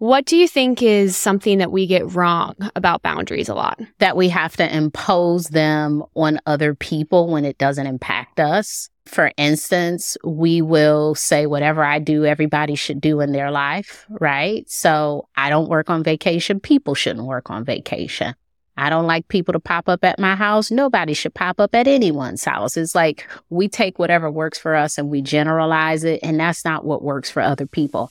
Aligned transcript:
What 0.00 0.24
do 0.24 0.34
you 0.34 0.48
think 0.48 0.82
is 0.82 1.14
something 1.14 1.58
that 1.58 1.72
we 1.72 1.86
get 1.86 2.14
wrong 2.14 2.54
about 2.74 3.02
boundaries 3.02 3.50
a 3.50 3.54
lot? 3.54 3.78
That 3.98 4.16
we 4.16 4.30
have 4.30 4.56
to 4.56 4.74
impose 4.74 5.48
them 5.48 6.02
on 6.16 6.40
other 6.46 6.74
people 6.74 7.28
when 7.30 7.44
it 7.44 7.58
doesn't 7.58 7.86
impact 7.86 8.40
us. 8.40 8.88
For 9.04 9.30
instance, 9.36 10.16
we 10.24 10.62
will 10.62 11.14
say 11.14 11.44
whatever 11.44 11.84
I 11.84 11.98
do, 11.98 12.24
everybody 12.24 12.76
should 12.76 13.02
do 13.02 13.20
in 13.20 13.32
their 13.32 13.50
life, 13.50 14.06
right? 14.08 14.64
So 14.70 15.28
I 15.36 15.50
don't 15.50 15.68
work 15.68 15.90
on 15.90 16.02
vacation. 16.02 16.60
People 16.60 16.94
shouldn't 16.94 17.26
work 17.26 17.50
on 17.50 17.66
vacation. 17.66 18.34
I 18.78 18.88
don't 18.88 19.06
like 19.06 19.28
people 19.28 19.52
to 19.52 19.60
pop 19.60 19.86
up 19.86 20.02
at 20.02 20.18
my 20.18 20.34
house. 20.34 20.70
Nobody 20.70 21.12
should 21.12 21.34
pop 21.34 21.60
up 21.60 21.74
at 21.74 21.86
anyone's 21.86 22.42
house. 22.42 22.78
It's 22.78 22.94
like 22.94 23.28
we 23.50 23.68
take 23.68 23.98
whatever 23.98 24.30
works 24.30 24.58
for 24.58 24.74
us 24.74 24.96
and 24.96 25.10
we 25.10 25.20
generalize 25.20 26.04
it, 26.04 26.20
and 26.22 26.40
that's 26.40 26.64
not 26.64 26.86
what 26.86 27.02
works 27.02 27.30
for 27.30 27.42
other 27.42 27.66
people. 27.66 28.10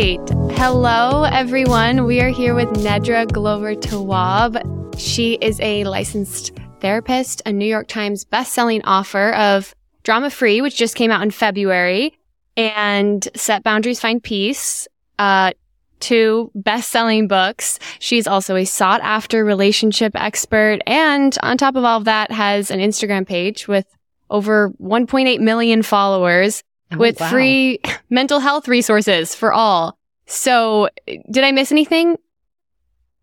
Right. 0.00 0.30
Hello, 0.52 1.24
everyone. 1.24 2.06
We 2.06 2.20
are 2.22 2.30
here 2.30 2.54
with 2.54 2.68
Nedra 2.70 3.30
Glover 3.30 3.74
Tawwab. 3.74 4.98
She 4.98 5.34
is 5.42 5.60
a 5.60 5.84
licensed 5.84 6.52
therapist, 6.80 7.42
a 7.44 7.52
New 7.52 7.66
York 7.66 7.86
Times 7.86 8.24
bestselling 8.24 8.82
author 8.86 9.32
of 9.34 9.74
Drama 10.02 10.30
Free, 10.30 10.62
which 10.62 10.78
just 10.78 10.94
came 10.96 11.10
out 11.10 11.22
in 11.22 11.30
February, 11.30 12.18
and 12.56 13.28
Set 13.34 13.62
Boundaries, 13.62 14.00
Find 14.00 14.22
Peace, 14.22 14.88
uh, 15.18 15.52
two 15.98 16.50
best-selling 16.54 17.28
books. 17.28 17.78
She's 17.98 18.26
also 18.26 18.56
a 18.56 18.64
sought-after 18.64 19.44
relationship 19.44 20.12
expert, 20.14 20.78
and 20.86 21.36
on 21.42 21.58
top 21.58 21.76
of 21.76 21.84
all 21.84 21.98
of 21.98 22.06
that, 22.06 22.30
has 22.30 22.70
an 22.70 22.80
Instagram 22.80 23.26
page 23.26 23.68
with 23.68 23.84
over 24.30 24.70
1.8 24.80 25.40
million 25.40 25.82
followers 25.82 26.62
Oh, 26.92 26.98
with 26.98 27.20
wow. 27.20 27.30
free 27.30 27.80
mental 28.10 28.40
health 28.40 28.68
resources 28.68 29.34
for 29.34 29.52
all. 29.52 29.98
So, 30.26 30.88
did 31.06 31.44
I 31.44 31.52
miss 31.52 31.72
anything? 31.72 32.16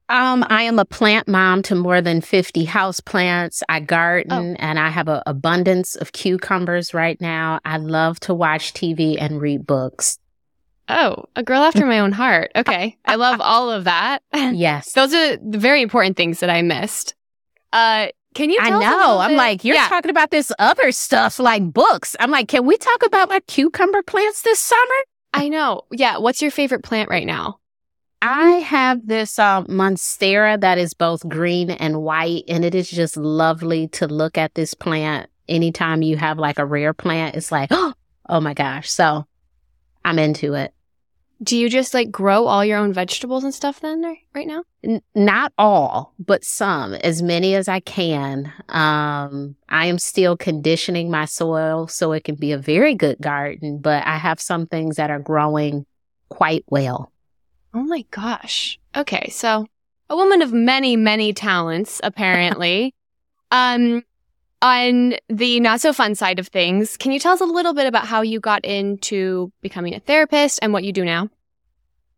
Um, 0.09 0.45
I 0.47 0.63
am 0.63 0.79
a 0.79 0.85
plant 0.85 1.27
mom 1.27 1.61
to 1.63 1.75
more 1.75 2.01
than 2.01 2.21
50 2.21 2.63
house 2.65 2.99
plants. 3.01 3.61
I 3.67 3.81
garden 3.81 4.55
and 4.55 4.79
I 4.79 4.89
have 4.89 5.09
an 5.09 5.21
abundance 5.25 5.95
of 5.95 6.13
cucumbers 6.13 6.93
right 6.93 7.19
now. 7.19 7.59
I 7.65 7.77
love 7.77 8.19
to 8.21 8.33
watch 8.33 8.73
TV 8.73 9.17
and 9.19 9.41
read 9.41 9.67
books. 9.67 10.17
Oh, 10.89 11.25
a 11.35 11.43
girl 11.43 11.61
after 11.61 11.85
my 11.85 11.99
own 11.99 12.13
heart. 12.13 12.52
Okay. 12.55 12.97
I 13.03 13.15
love 13.15 13.41
all 13.43 13.69
of 13.69 13.83
that. 13.83 14.23
Yes. 14.33 14.93
Those 14.93 15.13
are 15.13 15.37
the 15.37 15.57
very 15.57 15.81
important 15.81 16.15
things 16.15 16.39
that 16.39 16.49
I 16.49 16.61
missed. 16.61 17.13
Uh, 17.73 18.07
can 18.38 18.52
you 18.52 18.59
I 18.61 18.69
know. 18.69 19.17
I'm 19.19 19.31
bit- 19.31 19.38
like, 19.38 19.63
you're 19.63 19.75
yeah. 19.75 19.88
talking 19.88 20.11
about 20.11 20.30
this 20.30 20.52
other 20.59 20.91
stuff 20.91 21.39
like 21.39 21.73
books. 21.73 22.16
I'm 22.19 22.30
like, 22.30 22.47
can 22.47 22.66
we 22.67 22.77
talk 22.77 23.03
about 23.03 23.30
my 23.30 23.39
cucumber 23.47 24.03
plants 24.03 24.43
this 24.43 24.59
summer? 24.59 25.03
I 25.33 25.49
know. 25.49 25.81
Yeah. 25.91 26.19
What's 26.19 26.39
your 26.39 26.52
favorite 26.52 26.83
plant 26.83 27.09
right 27.09 27.25
now? 27.25 27.59
I 28.21 28.49
have 28.52 29.08
this 29.08 29.39
um, 29.39 29.65
monstera 29.65 30.59
that 30.61 30.77
is 30.77 30.93
both 30.93 31.27
green 31.27 31.71
and 31.71 32.03
white, 32.03 32.43
and 32.47 32.63
it 32.63 32.75
is 32.75 32.89
just 32.89 33.17
lovely 33.17 33.88
to 33.89 34.08
look 34.08 34.38
at 34.38 34.53
this 34.53 34.75
plant. 34.75 35.30
Anytime 35.49 36.03
you 36.03 36.17
have 36.17 36.38
like 36.38 36.59
a 36.59 36.65
rare 36.65 36.93
plant, 36.93 37.35
it's 37.35 37.52
like, 37.52 37.69
oh 38.30 38.39
my 38.39 38.53
gosh. 38.53 38.91
So 38.91 39.25
I'm 40.05 40.19
into 40.19 40.53
it. 40.53 40.73
Do 41.41 41.55
you 41.55 41.69
just 41.69 41.93
like 41.93 42.09
grow 42.09 42.47
all 42.47 42.66
your 42.66 42.80
own 42.80 42.93
vegetables 42.93 43.43
and 43.43 43.53
stuff 43.53 43.80
then 43.80 44.02
right- 44.02 44.19
right 44.33 44.47
now? 44.47 44.63
N- 44.83 45.02
not 45.13 45.53
all, 45.57 46.13
but 46.17 46.43
some, 46.43 46.93
as 46.95 47.21
many 47.21 47.53
as 47.53 47.67
I 47.67 47.80
can. 47.80 48.52
Um, 48.69 49.55
I 49.69 49.85
am 49.85 49.99
still 49.99 50.35
conditioning 50.35 51.11
my 51.11 51.25
soil 51.25 51.88
so 51.88 52.11
it 52.11 52.23
can 52.23 52.35
be 52.35 52.52
a 52.52 52.58
very 52.58 52.95
good 52.95 53.19
garden, 53.21 53.77
but 53.80 54.05
I 54.05 54.17
have 54.17 54.41
some 54.41 54.65
things 54.65 54.95
that 54.95 55.11
are 55.11 55.19
growing 55.19 55.86
quite 56.30 56.64
well. 56.67 57.11
Oh 57.73 57.83
my 57.83 58.04
gosh. 58.09 58.80
Okay. 58.95 59.30
So 59.30 59.67
a 60.09 60.15
woman 60.15 60.42
of 60.42 60.52
many, 60.54 60.95
many 60.95 61.33
talents, 61.33 62.02
apparently. 62.04 62.95
um, 63.52 64.04
on 64.61 65.15
the 65.29 65.59
not 65.59 65.81
so 65.81 65.93
fun 65.93 66.15
side 66.15 66.39
of 66.39 66.47
things, 66.47 66.97
can 66.97 67.11
you 67.11 67.19
tell 67.19 67.33
us 67.33 67.41
a 67.41 67.45
little 67.45 67.73
bit 67.73 67.87
about 67.87 68.05
how 68.05 68.21
you 68.21 68.39
got 68.39 68.65
into 68.65 69.51
becoming 69.61 69.93
a 69.93 69.99
therapist 69.99 70.59
and 70.61 70.73
what 70.73 70.83
you 70.83 70.91
do 70.91 71.05
now? 71.05 71.29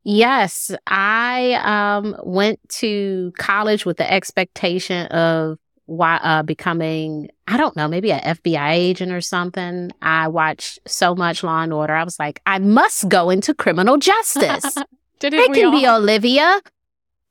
Yes, 0.04 0.72
I 0.88 1.54
um, 1.64 2.16
went 2.24 2.60
to 2.70 3.34
college 3.38 3.86
with 3.86 3.98
the 3.98 4.12
expectation 4.12 5.08
of 5.08 5.60
why, 5.86 6.18
uh, 6.18 6.44
becoming, 6.44 7.30
I 7.48 7.58
don't 7.58 7.76
know, 7.76 7.88
maybe 7.88 8.12
an 8.12 8.22
FBI 8.22 8.72
agent 8.72 9.12
or 9.12 9.22
something. 9.22 9.92
I 10.02 10.28
watched 10.30 10.80
so 10.88 11.16
much 11.16 11.44
Law 11.44 11.62
and 11.62 11.74
Order. 11.74 11.94
I 11.94 12.04
was 12.04 12.18
like, 12.20 12.42
I 12.46 12.60
must 12.60 13.10
go 13.10 13.30
into 13.30 13.54
criminal 13.54 13.98
justice. 13.98 14.76
Didn't 15.20 15.40
It 15.40 15.54
can 15.54 15.72
be? 15.72 15.88
Olivia. 15.88 16.62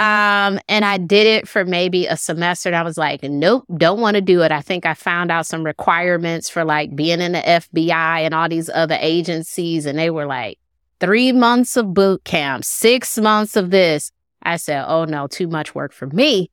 Um, 0.00 0.60
and 0.68 0.84
I 0.84 0.96
did 0.98 1.26
it 1.26 1.48
for 1.48 1.64
maybe 1.64 2.06
a 2.06 2.16
semester 2.16 2.68
and 2.68 2.76
I 2.76 2.82
was 2.82 2.96
like, 2.96 3.24
nope, 3.24 3.64
don't 3.76 4.00
want 4.00 4.14
to 4.14 4.20
do 4.20 4.42
it. 4.42 4.52
I 4.52 4.60
think 4.60 4.86
I 4.86 4.94
found 4.94 5.32
out 5.32 5.46
some 5.46 5.64
requirements 5.64 6.48
for 6.48 6.64
like 6.64 6.94
being 6.94 7.20
in 7.20 7.32
the 7.32 7.40
FBI 7.40 8.20
and 8.20 8.32
all 8.32 8.48
these 8.48 8.70
other 8.70 8.96
agencies. 9.00 9.86
And 9.86 9.98
they 9.98 10.10
were 10.10 10.26
like, 10.26 10.58
three 11.00 11.32
months 11.32 11.76
of 11.76 11.94
boot 11.94 12.22
camp, 12.24 12.64
six 12.64 13.18
months 13.18 13.56
of 13.56 13.70
this. 13.70 14.12
I 14.42 14.56
said, 14.56 14.84
oh 14.86 15.04
no, 15.04 15.26
too 15.26 15.48
much 15.48 15.74
work 15.74 15.92
for 15.92 16.06
me. 16.06 16.50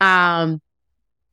Um, 0.00 0.62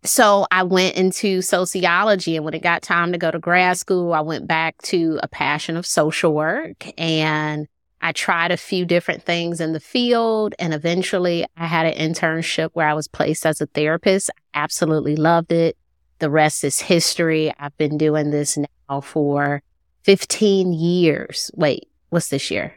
so 0.04 0.48
I 0.52 0.64
went 0.64 0.96
into 0.96 1.42
sociology 1.42 2.36
and 2.36 2.44
when 2.44 2.54
it 2.54 2.62
got 2.62 2.82
time 2.82 3.14
to 3.14 3.18
go 3.18 3.32
to 3.32 3.40
grad 3.40 3.78
school, 3.78 4.14
I 4.14 4.22
went 4.22 4.48
back 4.48 4.82
to 4.84 5.20
a 5.24 5.28
passion 5.28 5.78
of 5.78 5.86
social 5.86 6.34
work 6.34 6.86
and 6.98 7.68
I 8.02 8.12
tried 8.12 8.52
a 8.52 8.58
few 8.58 8.86
different 8.86 9.24
things 9.24 9.60
in 9.60 9.74
the 9.74 9.80
field 9.80 10.54
and 10.60 10.74
eventually 10.74 11.46
I 11.58 11.66
had 11.66 11.86
an 11.88 12.14
internship 12.14 12.70
where 12.74 12.88
I 12.88 12.94
was 12.94 13.08
placed 13.08 13.46
as 13.46 13.60
a 13.60 13.66
therapist. 13.68 14.30
I 14.54 14.60
absolutely 14.64 15.16
loved 15.16 15.52
it. 15.52 15.78
The 16.20 16.30
rest 16.30 16.64
is 16.64 16.80
history. 16.80 17.52
I've 17.60 17.76
been 17.78 17.98
doing 17.98 18.32
this 18.32 18.58
now 18.58 19.02
for 19.02 19.62
15 20.04 20.74
years. 20.74 21.52
Wait, 21.56 21.90
what's 22.10 22.30
this 22.30 22.50
year? 22.52 22.76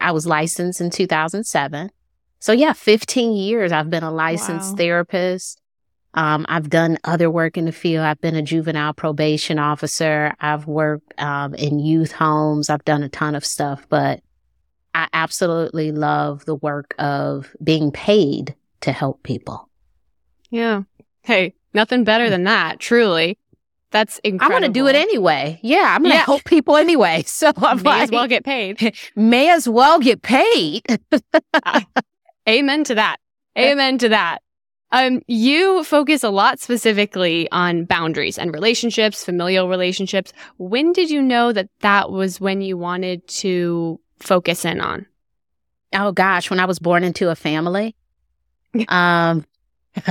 I 0.00 0.12
was 0.12 0.26
licensed 0.26 0.80
in 0.80 0.90
2007. 0.90 1.90
So 2.38 2.52
yeah, 2.52 2.72
15 2.72 3.32
years 3.32 3.72
I've 3.72 3.90
been 3.90 4.02
a 4.02 4.10
licensed 4.12 4.72
Wow. 4.72 4.76
therapist. 4.76 5.60
Um, 6.14 6.44
I've 6.48 6.68
done 6.68 6.98
other 7.04 7.30
work 7.30 7.56
in 7.56 7.64
the 7.64 7.72
field. 7.72 8.04
I've 8.04 8.20
been 8.20 8.36
a 8.36 8.42
juvenile 8.42 8.92
probation 8.92 9.58
officer. 9.58 10.34
I've 10.40 10.66
worked 10.66 11.18
um, 11.20 11.54
in 11.54 11.78
youth 11.78 12.12
homes. 12.12 12.68
I've 12.68 12.84
done 12.84 13.02
a 13.02 13.08
ton 13.08 13.34
of 13.34 13.44
stuff, 13.44 13.86
but 13.88 14.20
I 14.94 15.08
absolutely 15.12 15.92
love 15.92 16.44
the 16.44 16.54
work 16.54 16.94
of 16.98 17.54
being 17.62 17.90
paid 17.92 18.54
to 18.82 18.92
help 18.92 19.22
people. 19.22 19.68
Yeah. 20.50 20.82
Hey, 21.22 21.54
nothing 21.72 22.04
better 22.04 22.28
than 22.28 22.44
that, 22.44 22.78
truly. 22.80 23.38
That's 23.90 24.18
incredible. 24.20 24.56
I 24.56 24.60
want 24.60 24.64
to 24.74 24.78
do 24.80 24.86
it 24.86 24.94
anyway. 24.94 25.60
Yeah, 25.62 25.94
I'm 25.94 26.02
going 26.02 26.12
to 26.12 26.16
Yeah. 26.18 26.24
help 26.24 26.44
people 26.44 26.76
anyway. 26.76 27.22
So 27.26 27.52
I'm 27.56 27.78
May 27.82 27.90
like, 27.90 28.02
as 28.04 28.10
well 28.10 28.26
get 28.26 28.44
paid. 28.44 28.94
may 29.16 29.50
as 29.50 29.68
well 29.68 29.98
get 30.00 30.22
paid. 30.22 30.82
Amen 32.48 32.84
to 32.84 32.94
that. 32.94 33.16
Amen 33.58 33.98
to 33.98 34.08
that. 34.08 34.38
Um, 34.90 35.22
you 35.26 35.84
focus 35.84 36.22
a 36.22 36.28
lot 36.30 36.58
specifically 36.60 37.50
on 37.50 37.84
boundaries 37.84 38.36
and 38.38 38.52
relationships, 38.52 39.24
familial 39.24 39.68
relationships. 39.68 40.32
When 40.58 40.92
did 40.92 41.10
you 41.10 41.22
know 41.22 41.52
that 41.52 41.68
that 41.80 42.10
was 42.10 42.40
when 42.40 42.60
you 42.60 42.76
wanted 42.76 43.26
to 43.28 43.98
focus 44.22 44.64
in 44.64 44.80
on? 44.80 45.06
Oh 45.94 46.12
gosh, 46.12 46.50
when 46.50 46.60
I 46.60 46.64
was 46.64 46.78
born 46.78 47.04
into 47.04 47.30
a 47.30 47.36
family. 47.36 47.94
um 48.88 49.44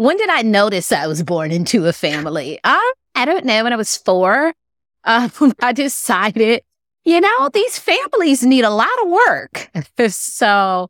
When 0.00 0.16
did 0.16 0.30
I 0.30 0.40
notice 0.40 0.92
I 0.92 1.06
was 1.06 1.22
born 1.22 1.52
into 1.52 1.84
a 1.84 1.92
family? 1.92 2.58
Uh, 2.64 2.78
I 3.14 3.26
don't 3.26 3.44
know. 3.44 3.64
When 3.64 3.74
I 3.74 3.76
was 3.76 3.98
four, 3.98 4.54
um, 5.04 5.30
I 5.60 5.74
decided, 5.74 6.62
you 7.04 7.20
know, 7.20 7.50
these 7.52 7.78
families 7.78 8.42
need 8.42 8.64
a 8.64 8.70
lot 8.70 8.88
of 9.02 9.10
work. 9.10 9.70
so, 10.08 10.88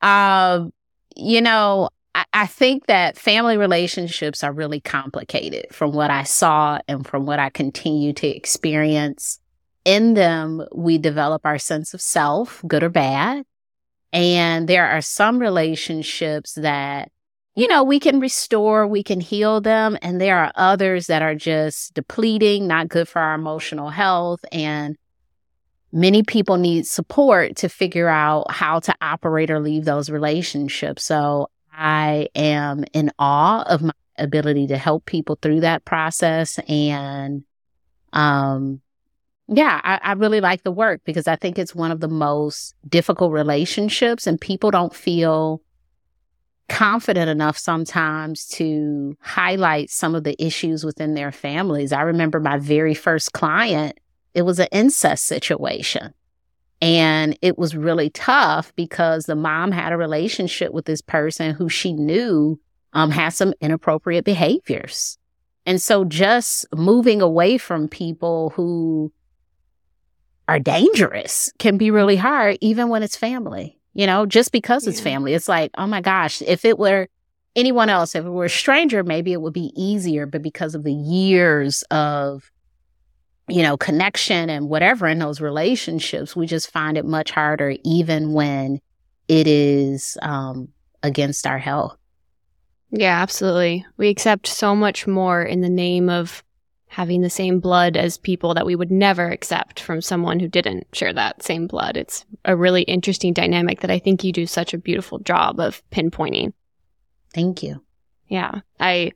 um, 0.00 0.72
you 1.16 1.40
know, 1.40 1.88
I, 2.14 2.24
I 2.32 2.46
think 2.46 2.86
that 2.86 3.18
family 3.18 3.56
relationships 3.56 4.44
are 4.44 4.52
really 4.52 4.78
complicated 4.78 5.66
from 5.72 5.90
what 5.90 6.12
I 6.12 6.22
saw 6.22 6.78
and 6.86 7.04
from 7.04 7.26
what 7.26 7.40
I 7.40 7.50
continue 7.50 8.12
to 8.12 8.28
experience 8.28 9.39
in 9.84 10.14
them, 10.14 10.64
we 10.72 10.98
develop 10.98 11.44
our 11.44 11.58
sense 11.58 11.94
of 11.94 12.00
self, 12.00 12.62
good 12.66 12.82
or 12.82 12.88
bad. 12.88 13.44
And 14.12 14.68
there 14.68 14.86
are 14.86 15.00
some 15.00 15.38
relationships 15.38 16.54
that, 16.54 17.10
you 17.54 17.68
know, 17.68 17.82
we 17.84 18.00
can 18.00 18.20
restore, 18.20 18.86
we 18.86 19.02
can 19.02 19.20
heal 19.20 19.60
them. 19.60 19.96
And 20.02 20.20
there 20.20 20.38
are 20.38 20.52
others 20.54 21.06
that 21.06 21.22
are 21.22 21.34
just 21.34 21.94
depleting, 21.94 22.66
not 22.66 22.88
good 22.88 23.08
for 23.08 23.20
our 23.20 23.34
emotional 23.34 23.90
health. 23.90 24.44
And 24.52 24.96
many 25.92 26.22
people 26.22 26.56
need 26.56 26.86
support 26.86 27.56
to 27.56 27.68
figure 27.68 28.08
out 28.08 28.50
how 28.50 28.80
to 28.80 28.94
operate 29.00 29.50
or 29.50 29.60
leave 29.60 29.84
those 29.84 30.10
relationships. 30.10 31.04
So 31.04 31.48
I 31.72 32.28
am 32.34 32.84
in 32.92 33.12
awe 33.18 33.62
of 33.62 33.82
my 33.82 33.92
ability 34.18 34.66
to 34.68 34.76
help 34.76 35.06
people 35.06 35.38
through 35.40 35.60
that 35.60 35.84
process. 35.84 36.58
And, 36.68 37.44
um, 38.12 38.80
yeah, 39.52 39.80
I, 39.82 39.98
I 40.02 40.12
really 40.12 40.40
like 40.40 40.62
the 40.62 40.70
work 40.70 41.02
because 41.04 41.26
I 41.26 41.34
think 41.34 41.58
it's 41.58 41.74
one 41.74 41.90
of 41.90 41.98
the 41.98 42.08
most 42.08 42.74
difficult 42.88 43.32
relationships 43.32 44.28
and 44.28 44.40
people 44.40 44.70
don't 44.70 44.94
feel 44.94 45.60
confident 46.68 47.28
enough 47.28 47.58
sometimes 47.58 48.46
to 48.46 49.16
highlight 49.20 49.90
some 49.90 50.14
of 50.14 50.22
the 50.22 50.40
issues 50.40 50.84
within 50.84 51.14
their 51.14 51.32
families. 51.32 51.92
I 51.92 52.02
remember 52.02 52.38
my 52.38 52.58
very 52.58 52.94
first 52.94 53.32
client, 53.32 53.98
it 54.34 54.42
was 54.42 54.60
an 54.60 54.68
incest 54.70 55.26
situation. 55.26 56.14
And 56.80 57.36
it 57.42 57.58
was 57.58 57.74
really 57.74 58.08
tough 58.08 58.72
because 58.76 59.26
the 59.26 59.34
mom 59.34 59.72
had 59.72 59.92
a 59.92 59.98
relationship 59.98 60.72
with 60.72 60.84
this 60.84 61.02
person 61.02 61.54
who 61.54 61.68
she 61.68 61.92
knew 61.92 62.58
um, 62.92 63.10
had 63.10 63.30
some 63.30 63.52
inappropriate 63.60 64.24
behaviors. 64.24 65.18
And 65.66 65.82
so 65.82 66.04
just 66.04 66.66
moving 66.72 67.20
away 67.20 67.58
from 67.58 67.88
people 67.88 68.50
who 68.50 69.12
are 70.50 70.58
dangerous 70.58 71.52
can 71.58 71.78
be 71.78 71.90
really 71.90 72.16
hard, 72.16 72.58
even 72.60 72.88
when 72.88 73.02
it's 73.02 73.16
family, 73.16 73.78
you 73.94 74.06
know, 74.06 74.26
just 74.26 74.50
because 74.50 74.84
yeah. 74.84 74.90
it's 74.90 75.00
family. 75.00 75.32
It's 75.32 75.48
like, 75.48 75.70
oh 75.78 75.86
my 75.86 76.00
gosh, 76.00 76.42
if 76.42 76.64
it 76.64 76.76
were 76.76 77.08
anyone 77.54 77.88
else, 77.88 78.16
if 78.16 78.24
it 78.24 78.30
were 78.30 78.46
a 78.46 78.50
stranger, 78.50 79.04
maybe 79.04 79.32
it 79.32 79.40
would 79.40 79.52
be 79.52 79.72
easier. 79.76 80.26
But 80.26 80.42
because 80.42 80.74
of 80.74 80.82
the 80.82 80.92
years 80.92 81.82
of 81.90 82.50
you 83.48 83.62
know, 83.62 83.76
connection 83.76 84.48
and 84.48 84.68
whatever 84.68 85.06
in 85.08 85.18
those 85.18 85.40
relationships, 85.40 86.36
we 86.36 86.46
just 86.46 86.70
find 86.70 86.96
it 86.96 87.04
much 87.04 87.32
harder, 87.32 87.74
even 87.84 88.32
when 88.32 88.80
it 89.28 89.46
is 89.46 90.16
um, 90.22 90.68
against 91.02 91.46
our 91.46 91.58
health. 91.58 91.96
Yeah, 92.92 93.20
absolutely. 93.20 93.84
We 93.96 94.08
accept 94.08 94.46
so 94.46 94.76
much 94.76 95.06
more 95.06 95.42
in 95.42 95.60
the 95.62 95.68
name 95.68 96.08
of 96.08 96.44
having 96.90 97.20
the 97.20 97.30
same 97.30 97.60
blood 97.60 97.96
as 97.96 98.18
people 98.18 98.52
that 98.52 98.66
we 98.66 98.74
would 98.74 98.90
never 98.90 99.28
accept 99.28 99.78
from 99.78 100.00
someone 100.00 100.40
who 100.40 100.48
didn't 100.48 100.88
share 100.92 101.12
that 101.12 101.40
same 101.40 101.68
blood. 101.68 101.96
It's 101.96 102.24
a 102.44 102.56
really 102.56 102.82
interesting 102.82 103.32
dynamic 103.32 103.78
that 103.80 103.92
I 103.92 104.00
think 104.00 104.24
you 104.24 104.32
do 104.32 104.44
such 104.44 104.74
a 104.74 104.78
beautiful 104.78 105.20
job 105.20 105.60
of 105.60 105.88
pinpointing. 105.90 106.52
Thank 107.32 107.62
you. 107.62 107.80
Yeah. 108.26 108.62
I 108.80 109.12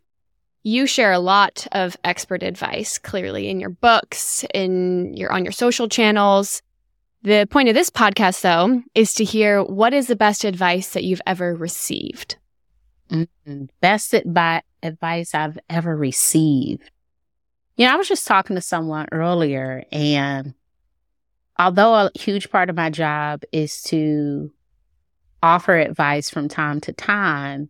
you 0.62 0.86
share 0.86 1.10
a 1.10 1.18
lot 1.18 1.66
of 1.72 1.96
expert 2.04 2.44
advice 2.44 2.96
clearly 2.96 3.48
in 3.48 3.58
your 3.58 3.70
books, 3.70 4.44
in 4.54 5.12
your 5.16 5.32
on 5.32 5.44
your 5.44 5.52
social 5.52 5.88
channels. 5.88 6.62
The 7.22 7.48
point 7.50 7.68
of 7.68 7.74
this 7.74 7.90
podcast 7.90 8.42
though 8.42 8.82
is 8.94 9.14
to 9.14 9.24
hear 9.24 9.64
what 9.64 9.92
is 9.92 10.06
the 10.06 10.14
best 10.14 10.44
advice 10.44 10.92
that 10.92 11.02
you've 11.02 11.22
ever 11.26 11.56
received. 11.56 12.36
Mm-hmm. 13.10 13.64
Best 13.80 14.14
advice 14.14 15.34
I've 15.34 15.58
ever 15.68 15.96
received. 15.96 16.88
You 17.76 17.86
know, 17.86 17.94
I 17.94 17.96
was 17.96 18.08
just 18.08 18.26
talking 18.26 18.56
to 18.56 18.62
someone 18.62 19.06
earlier 19.10 19.84
and 19.90 20.54
although 21.58 21.94
a 21.94 22.10
huge 22.14 22.50
part 22.50 22.70
of 22.70 22.76
my 22.76 22.90
job 22.90 23.42
is 23.52 23.82
to 23.84 24.52
offer 25.42 25.76
advice 25.76 26.30
from 26.30 26.48
time 26.48 26.80
to 26.82 26.92
time, 26.92 27.68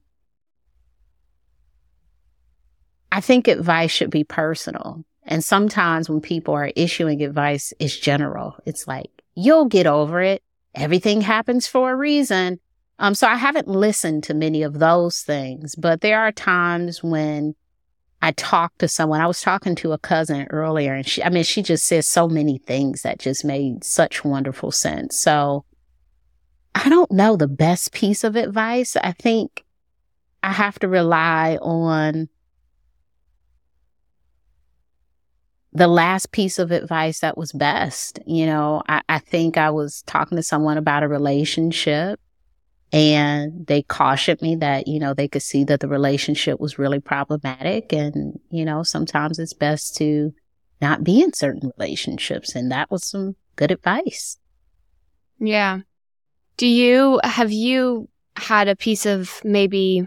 I 3.11 3.21
think 3.21 3.49
advice 3.49 3.91
should 3.91 4.11
be 4.11 4.25
personal. 4.25 5.05
And 5.23 5.43
sometimes 5.43 6.11
when 6.11 6.21
people 6.21 6.55
are 6.55 6.73
issuing 6.77 7.23
advice, 7.23 7.73
it's 7.79 7.97
general. 7.97 8.56
It's 8.67 8.87
like, 8.87 9.11
you'll 9.35 9.67
get 9.67 9.87
over 9.87 10.21
it. 10.21 10.43
Everything 10.75 11.21
happens 11.21 11.67
for 11.67 11.93
a 11.93 11.97
reason. 11.97 12.61
Um, 12.99 13.15
so 13.15 13.27
I 13.27 13.37
haven't 13.37 13.69
listened 13.69 14.25
to 14.25 14.35
many 14.35 14.62
of 14.62 14.79
those 14.79 15.23
things, 15.23 15.75
but 15.75 16.01
there 16.01 16.21
are 16.21 16.33
times 16.33 17.03
when 17.03 17.55
I 18.25 18.32
talked 18.32 18.79
to 18.79 18.88
someone. 18.88 19.21
I 19.21 19.26
was 19.26 19.43
talking 19.43 19.75
to 19.75 19.93
a 19.93 19.99
cousin 19.99 20.47
earlier 20.49 20.94
and 20.94 21.06
she, 21.06 21.23
I 21.23 21.29
mean, 21.29 21.44
she 21.44 21.62
just 21.62 21.85
says 21.85 22.06
so 22.06 22.26
many 22.26 22.56
things 22.56 23.03
that 23.03 23.19
just 23.19 23.44
made 23.44 23.85
such 23.85 24.25
wonderful 24.25 24.71
sense. 24.71 25.21
So 25.21 25.67
I 26.75 26.88
don't 26.88 27.11
know 27.11 27.37
the 27.37 27.47
best 27.47 27.93
piece 27.93 28.25
of 28.25 28.35
advice. 28.35 28.97
I 28.97 29.12
think 29.12 29.67
I 30.43 30.53
have 30.53 30.79
to 30.79 30.88
rely 30.88 31.59
on 31.61 32.31
the 35.75 35.87
last 35.87 36.32
piece 36.32 36.59
of 36.59 36.70
advice 36.70 37.20
that 37.20 37.37
was 37.37 37.53
best. 37.53 38.20
You 38.27 38.47
know, 38.47 38.82
I, 38.88 39.03
I, 39.06 39.19
think 39.19 39.59
I 39.59 39.69
was 39.69 40.00
talking 40.06 40.37
to 40.37 40.43
someone 40.43 40.79
about 40.79 41.03
a 41.03 41.09
relationship 41.09 42.19
and 42.94 43.67
they 43.67 43.82
cautioned 43.82 44.41
me 44.41 44.55
that, 44.55 44.87
you 44.87 45.00
know, 45.00 45.14
they 45.14 45.26
could 45.26 45.43
see 45.43 45.64
that 45.64 45.81
the 45.81 45.88
relationship 45.88 46.61
was 46.61 46.79
really 46.79 47.00
problematic. 47.00 47.93
And, 47.93 48.38
you 48.50 48.64
know, 48.64 48.85
sometimes 48.85 49.41
it's 49.41 49.52
best 49.52 49.96
to 49.96 50.32
not 50.81 51.02
be 51.02 51.20
in 51.20 51.32
certain 51.32 51.73
relationships. 51.76 52.55
And 52.55 52.70
that 52.70 52.93
was 52.93 53.05
some 53.05 53.35
good 53.56 53.73
advice. 53.73 54.38
Yeah. 55.41 55.81
Do 56.56 56.69
you, 56.69 57.19
have 57.25 57.50
you 57.50 58.08
had 58.37 58.69
a 58.69 58.76
piece 58.76 59.06
of 59.06 59.41
maybe 59.43 60.06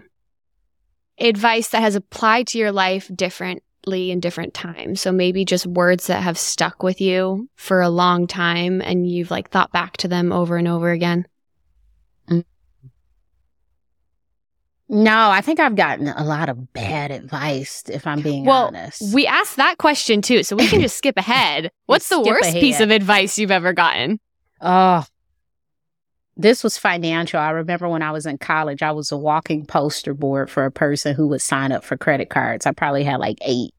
advice 1.18 1.68
that 1.68 1.82
has 1.82 1.94
applied 1.94 2.46
to 2.46 2.58
your 2.58 2.72
life 2.72 3.10
differently 3.14 4.10
in 4.10 4.20
different 4.20 4.54
times. 4.54 5.02
So 5.02 5.12
maybe 5.12 5.44
just 5.44 5.66
words 5.66 6.06
that 6.06 6.22
have 6.22 6.38
stuck 6.38 6.82
with 6.82 7.02
you 7.02 7.50
for 7.56 7.82
a 7.82 7.90
long 7.90 8.26
time 8.26 8.80
and 8.80 9.06
you've 9.06 9.30
like 9.30 9.50
thought 9.50 9.72
back 9.72 9.98
to 9.98 10.08
them 10.08 10.32
over 10.32 10.56
and 10.56 10.68
over 10.68 10.90
again. 10.90 11.26
No, 14.90 15.30
I 15.30 15.42
think 15.42 15.60
I've 15.60 15.76
gotten 15.76 16.08
a 16.08 16.24
lot 16.24 16.48
of 16.48 16.72
bad 16.72 17.10
advice 17.10 17.82
if 17.88 18.06
I'm 18.06 18.22
being 18.22 18.46
well, 18.46 18.68
honest. 18.68 19.14
We 19.14 19.26
asked 19.26 19.56
that 19.56 19.76
question 19.76 20.22
too, 20.22 20.42
so 20.42 20.56
we 20.56 20.66
can 20.66 20.80
just 20.80 20.96
skip 20.96 21.16
ahead. 21.18 21.70
What's 21.86 22.08
the 22.08 22.20
worst 22.20 22.50
ahead. 22.50 22.60
piece 22.60 22.80
of 22.80 22.90
advice 22.90 23.38
you've 23.38 23.50
ever 23.50 23.74
gotten? 23.74 24.18
Oh, 24.62 25.04
this 26.38 26.64
was 26.64 26.78
financial. 26.78 27.38
I 27.40 27.50
remember 27.50 27.88
when 27.88 28.00
I 28.00 28.12
was 28.12 28.24
in 28.24 28.38
college, 28.38 28.82
I 28.82 28.92
was 28.92 29.12
a 29.12 29.16
walking 29.16 29.66
poster 29.66 30.14
board 30.14 30.48
for 30.48 30.64
a 30.64 30.70
person 30.70 31.14
who 31.14 31.28
would 31.28 31.42
sign 31.42 31.72
up 31.72 31.84
for 31.84 31.96
credit 31.96 32.30
cards. 32.30 32.64
I 32.64 32.72
probably 32.72 33.04
had 33.04 33.18
like 33.18 33.38
eight. 33.42 33.74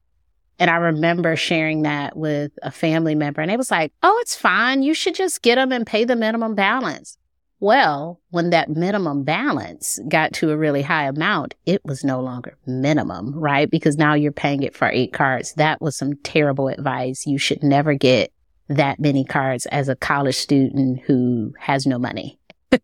And 0.60 0.70
I 0.70 0.76
remember 0.76 1.36
sharing 1.36 1.82
that 1.82 2.18
with 2.18 2.52
a 2.62 2.70
family 2.70 3.14
member, 3.14 3.40
and 3.40 3.50
it 3.50 3.56
was 3.56 3.70
like, 3.70 3.92
oh, 4.02 4.16
it's 4.20 4.36
fine. 4.36 4.82
You 4.82 4.92
should 4.92 5.14
just 5.14 5.40
get 5.40 5.54
them 5.54 5.72
and 5.72 5.86
pay 5.86 6.04
the 6.04 6.16
minimum 6.16 6.54
balance. 6.54 7.16
Well, 7.60 8.20
when 8.30 8.50
that 8.50 8.70
minimum 8.70 9.22
balance 9.22 9.98
got 10.08 10.32
to 10.34 10.50
a 10.50 10.56
really 10.56 10.80
high 10.80 11.04
amount, 11.04 11.54
it 11.66 11.84
was 11.84 12.02
no 12.02 12.20
longer 12.20 12.56
minimum, 12.66 13.38
right? 13.38 13.70
Because 13.70 13.98
now 13.98 14.14
you're 14.14 14.32
paying 14.32 14.62
it 14.62 14.74
for 14.74 14.88
eight 14.88 15.12
cards. 15.12 15.52
That 15.54 15.80
was 15.82 15.94
some 15.94 16.16
terrible 16.22 16.68
advice. 16.68 17.26
You 17.26 17.36
should 17.36 17.62
never 17.62 17.92
get 17.94 18.32
that 18.68 18.98
many 18.98 19.24
cards 19.24 19.66
as 19.66 19.90
a 19.90 19.96
college 19.96 20.36
student 20.36 21.00
who 21.00 21.52
has 21.58 21.86
no 21.86 21.98
money. 21.98 22.38
that's, 22.70 22.82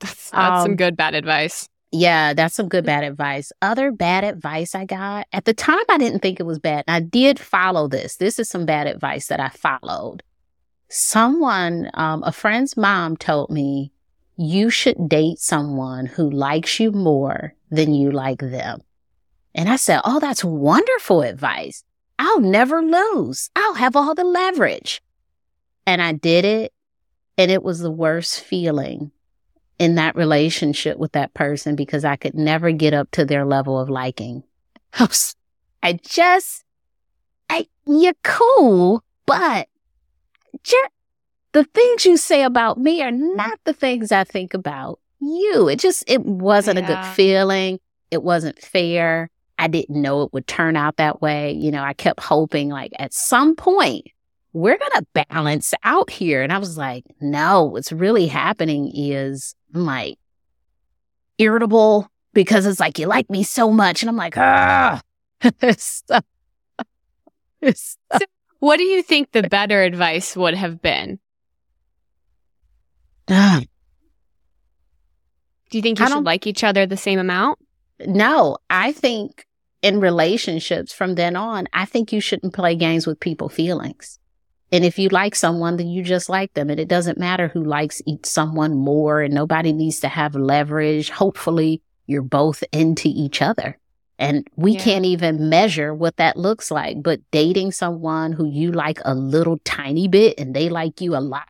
that's 0.00 0.32
um, 0.32 0.62
some 0.62 0.76
good 0.76 0.96
bad 0.96 1.14
advice. 1.14 1.68
Yeah, 1.92 2.34
that's 2.34 2.54
some 2.54 2.68
good 2.68 2.84
bad 2.84 3.04
advice. 3.04 3.52
Other 3.62 3.92
bad 3.92 4.24
advice 4.24 4.74
I 4.74 4.86
got 4.86 5.26
at 5.32 5.44
the 5.44 5.54
time, 5.54 5.84
I 5.88 5.98
didn't 5.98 6.20
think 6.20 6.40
it 6.40 6.46
was 6.46 6.58
bad. 6.58 6.84
I 6.88 7.00
did 7.00 7.38
follow 7.38 7.86
this. 7.86 8.16
This 8.16 8.38
is 8.38 8.48
some 8.48 8.66
bad 8.66 8.86
advice 8.88 9.28
that 9.28 9.40
I 9.40 9.48
followed. 9.50 10.22
Someone, 10.88 11.90
um, 11.94 12.22
a 12.24 12.32
friend's 12.32 12.76
mom 12.76 13.16
told 13.16 13.50
me, 13.50 13.92
you 14.36 14.70
should 14.70 15.08
date 15.08 15.38
someone 15.38 16.06
who 16.06 16.30
likes 16.30 16.80
you 16.80 16.92
more 16.92 17.54
than 17.70 17.92
you 17.92 18.10
like 18.10 18.38
them. 18.38 18.80
And 19.54 19.68
I 19.68 19.76
said, 19.76 20.00
Oh, 20.04 20.20
that's 20.20 20.44
wonderful 20.44 21.22
advice. 21.22 21.84
I'll 22.18 22.40
never 22.40 22.82
lose. 22.82 23.50
I'll 23.56 23.74
have 23.74 23.96
all 23.96 24.14
the 24.14 24.24
leverage. 24.24 25.02
And 25.86 26.00
I 26.00 26.12
did 26.12 26.44
it. 26.44 26.72
And 27.36 27.50
it 27.50 27.62
was 27.62 27.80
the 27.80 27.90
worst 27.90 28.40
feeling 28.40 29.10
in 29.78 29.94
that 29.96 30.16
relationship 30.16 30.98
with 30.98 31.12
that 31.12 31.34
person 31.34 31.76
because 31.76 32.04
I 32.04 32.16
could 32.16 32.34
never 32.34 32.72
get 32.72 32.94
up 32.94 33.10
to 33.12 33.24
their 33.24 33.44
level 33.44 33.78
of 33.78 33.88
liking. 33.88 34.42
I 35.82 35.92
just, 36.02 36.64
I, 37.48 37.66
you're 37.86 38.14
cool, 38.24 39.04
but 39.26 39.68
the 41.52 41.64
things 41.64 42.04
you 42.04 42.16
say 42.16 42.42
about 42.42 42.78
me 42.78 43.02
are 43.02 43.10
not 43.10 43.58
the 43.64 43.72
things 43.72 44.12
I 44.12 44.24
think 44.24 44.54
about 44.54 45.00
you. 45.20 45.68
It 45.68 45.78
just, 45.78 46.04
it 46.06 46.24
wasn't 46.24 46.78
yeah. 46.78 46.84
a 46.84 46.88
good 46.88 47.14
feeling. 47.14 47.80
It 48.10 48.22
wasn't 48.22 48.58
fair. 48.58 49.30
I 49.58 49.66
didn't 49.66 50.00
know 50.00 50.22
it 50.22 50.32
would 50.32 50.46
turn 50.46 50.76
out 50.76 50.96
that 50.96 51.20
way. 51.20 51.52
You 51.52 51.70
know, 51.70 51.82
I 51.82 51.92
kept 51.92 52.20
hoping 52.20 52.68
like 52.68 52.92
at 52.98 53.12
some 53.12 53.56
point 53.56 54.06
we're 54.52 54.78
going 54.78 55.04
to 55.04 55.24
balance 55.28 55.74
out 55.84 56.10
here. 56.10 56.42
And 56.42 56.52
I 56.52 56.58
was 56.58 56.76
like, 56.78 57.04
no, 57.20 57.64
what's 57.64 57.92
really 57.92 58.26
happening 58.26 58.90
is 58.94 59.54
I'm 59.74 59.84
like 59.84 60.18
irritable 61.38 62.08
because 62.32 62.66
it's 62.66 62.80
like, 62.80 62.98
you 62.98 63.06
like 63.06 63.28
me 63.30 63.42
so 63.42 63.70
much. 63.70 64.02
And 64.02 64.10
I'm 64.10 64.16
like, 64.16 64.36
ah. 64.36 65.00
so, 65.76 66.18
what 68.58 68.76
do 68.78 68.84
you 68.84 69.02
think 69.02 69.32
the 69.32 69.42
better 69.48 69.82
advice 69.82 70.36
would 70.36 70.54
have 70.54 70.80
been? 70.82 71.18
Do 75.70 75.76
you 75.76 75.82
think 75.82 75.98
you 75.98 76.04
I 76.04 76.08
should 76.08 76.14
don't- 76.14 76.24
like 76.24 76.46
each 76.46 76.64
other 76.64 76.86
the 76.86 76.96
same 76.96 77.18
amount? 77.18 77.58
No, 78.06 78.56
I 78.70 78.92
think 78.92 79.44
in 79.82 80.00
relationships 80.00 80.92
from 80.92 81.14
then 81.14 81.36
on, 81.36 81.66
I 81.72 81.84
think 81.84 82.12
you 82.12 82.20
shouldn't 82.20 82.54
play 82.54 82.74
games 82.76 83.06
with 83.06 83.20
people's 83.20 83.52
feelings. 83.52 84.18
And 84.70 84.84
if 84.84 84.98
you 84.98 85.08
like 85.08 85.34
someone, 85.34 85.76
then 85.76 85.88
you 85.88 86.02
just 86.02 86.28
like 86.28 86.52
them. 86.54 86.68
And 86.70 86.78
it 86.78 86.88
doesn't 86.88 87.18
matter 87.18 87.48
who 87.48 87.64
likes 87.64 88.02
each 88.06 88.26
someone 88.26 88.76
more, 88.76 89.20
and 89.22 89.34
nobody 89.34 89.72
needs 89.72 90.00
to 90.00 90.08
have 90.08 90.34
leverage. 90.34 91.10
Hopefully, 91.10 91.82
you're 92.06 92.22
both 92.22 92.62
into 92.72 93.08
each 93.08 93.40
other. 93.42 93.78
And 94.18 94.48
we 94.56 94.72
Yeah. 94.72 94.80
can't 94.80 95.04
even 95.04 95.48
measure 95.48 95.94
what 95.94 96.16
that 96.16 96.36
looks 96.36 96.70
like. 96.70 97.02
But 97.02 97.20
dating 97.30 97.72
someone 97.72 98.32
who 98.32 98.46
you 98.46 98.72
like 98.72 99.00
a 99.04 99.14
little 99.14 99.58
tiny 99.64 100.08
bit 100.08 100.38
and 100.38 100.54
they 100.54 100.68
like 100.68 101.00
you 101.00 101.16
a 101.16 101.20
lot, 101.20 101.46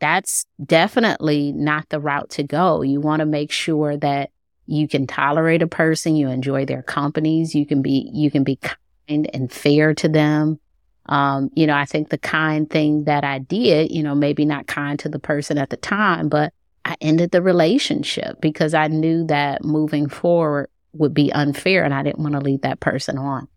that's 0.00 0.44
definitely 0.64 1.52
not 1.52 1.88
the 1.88 2.00
route 2.00 2.30
to 2.30 2.42
go. 2.42 2.82
You 2.82 3.00
want 3.00 3.20
to 3.20 3.26
make 3.26 3.52
sure 3.52 3.96
that 3.98 4.30
you 4.66 4.88
can 4.88 5.06
tolerate 5.06 5.62
a 5.62 5.66
person, 5.66 6.16
you 6.16 6.28
enjoy 6.28 6.64
their 6.64 6.82
companies, 6.82 7.54
you 7.54 7.66
can 7.66 7.82
be 7.82 8.10
you 8.12 8.30
can 8.30 8.44
be 8.44 8.56
kind 8.56 9.28
and 9.32 9.52
fair 9.52 9.94
to 9.94 10.08
them. 10.08 10.58
Um, 11.06 11.50
you 11.54 11.66
know, 11.66 11.76
I 11.76 11.84
think 11.84 12.08
the 12.08 12.18
kind 12.18 12.68
thing 12.68 13.04
that 13.04 13.24
I 13.24 13.38
did, 13.38 13.92
you 13.92 14.02
know, 14.02 14.14
maybe 14.14 14.46
not 14.46 14.66
kind 14.66 14.98
to 15.00 15.08
the 15.08 15.18
person 15.18 15.58
at 15.58 15.68
the 15.68 15.76
time, 15.76 16.30
but 16.30 16.52
I 16.86 16.96
ended 17.00 17.30
the 17.30 17.42
relationship 17.42 18.40
because 18.40 18.72
I 18.72 18.88
knew 18.88 19.26
that 19.26 19.62
moving 19.62 20.08
forward 20.08 20.68
would 20.94 21.14
be 21.14 21.32
unfair 21.32 21.84
and 21.84 21.92
I 21.94 22.02
didn't 22.02 22.22
want 22.22 22.34
to 22.34 22.40
lead 22.40 22.62
that 22.62 22.80
person 22.80 23.18
on. 23.18 23.48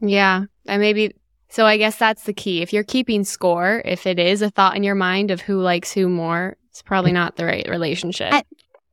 Yeah. 0.00 0.44
And 0.66 0.80
maybe, 0.80 1.14
so 1.48 1.66
I 1.66 1.76
guess 1.76 1.96
that's 1.96 2.24
the 2.24 2.32
key. 2.32 2.62
If 2.62 2.72
you're 2.72 2.84
keeping 2.84 3.24
score, 3.24 3.82
if 3.84 4.06
it 4.06 4.18
is 4.18 4.42
a 4.42 4.50
thought 4.50 4.76
in 4.76 4.82
your 4.84 4.94
mind 4.94 5.30
of 5.30 5.40
who 5.40 5.60
likes 5.60 5.92
who 5.92 6.08
more, 6.08 6.56
it's 6.70 6.82
probably 6.82 7.12
not 7.12 7.36
the 7.36 7.44
right 7.46 7.66
relationship. 7.68 8.32
I- 8.32 8.44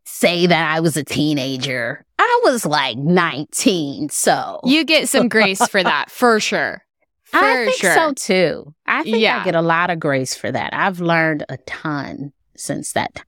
Say 0.08 0.46
that 0.46 0.72
I 0.75 0.82
was 0.82 0.96
a 0.98 1.03
teenager. 1.03 2.05
I 2.20 2.41
was 2.46 2.63
like 2.63 2.96
19, 2.96 4.10
so 4.10 4.60
you 4.63 4.86
get 4.86 5.10
some 5.10 5.27
grace 5.29 5.65
for 5.67 5.82
that, 5.82 6.12
for 6.12 6.39
sure. 6.39 6.84
For 7.25 7.38
I 7.39 7.65
think 7.65 7.77
sure. 7.77 7.94
so 7.96 8.13
too. 8.13 8.74
I 8.86 9.01
think 9.01 9.17
Yeah. 9.17 9.41
I 9.41 9.44
get 9.44 9.55
a 9.55 9.63
lot 9.63 9.89
of 9.89 10.00
grace 10.00 10.36
for 10.36 10.51
that. 10.51 10.75
I've 10.75 11.00
learned 11.00 11.44
a 11.50 11.58
ton 11.65 12.34
since 12.55 12.94
that 12.94 13.15
time. 13.15 13.25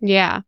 Yeah. 0.00 0.40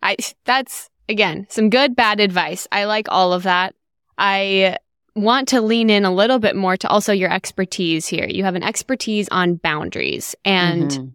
I 0.00 0.16
that's 0.44 0.88
again 1.08 1.46
some 1.48 1.70
good 1.70 1.96
bad 1.96 2.20
advice. 2.20 2.66
I 2.72 2.84
like 2.84 3.06
all 3.10 3.32
of 3.32 3.44
that. 3.44 3.74
I 4.16 4.78
want 5.14 5.48
to 5.48 5.60
lean 5.60 5.90
in 5.90 6.04
a 6.04 6.12
little 6.14 6.38
bit 6.38 6.54
more 6.54 6.76
to 6.76 6.88
also 6.88 7.12
your 7.12 7.32
expertise 7.32 8.06
here. 8.06 8.26
You 8.26 8.44
have 8.44 8.54
an 8.54 8.62
expertise 8.62 9.28
on 9.30 9.56
boundaries 9.56 10.34
and 10.44 10.90
Mhm. 10.90 11.12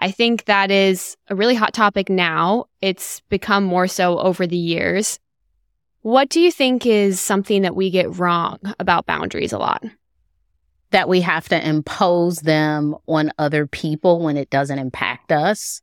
I 0.00 0.12
think 0.12 0.44
that 0.44 0.70
is 0.70 1.16
a 1.28 1.34
really 1.34 1.56
hot 1.56 1.74
topic 1.74 2.08
now. 2.08 2.66
It's 2.80 3.20
become 3.28 3.64
more 3.64 3.88
so 3.88 4.18
over 4.20 4.46
the 4.46 4.56
years. 4.56 5.18
What 6.02 6.28
do 6.28 6.40
you 6.40 6.52
think 6.52 6.86
is 6.86 7.20
something 7.20 7.62
that 7.62 7.74
we 7.74 7.90
get 7.90 8.16
wrong 8.16 8.58
about 8.78 9.06
boundaries 9.06 9.52
a 9.52 9.58
lot? 9.58 9.84
that 10.90 11.06
we 11.06 11.20
have 11.20 11.46
to 11.50 11.68
impose 11.68 12.38
them 12.38 12.96
on 13.06 13.30
other 13.38 13.66
people 13.66 14.20
when 14.20 14.38
it 14.38 14.48
doesn't 14.48 14.78
impact 14.78 15.30
us. 15.30 15.82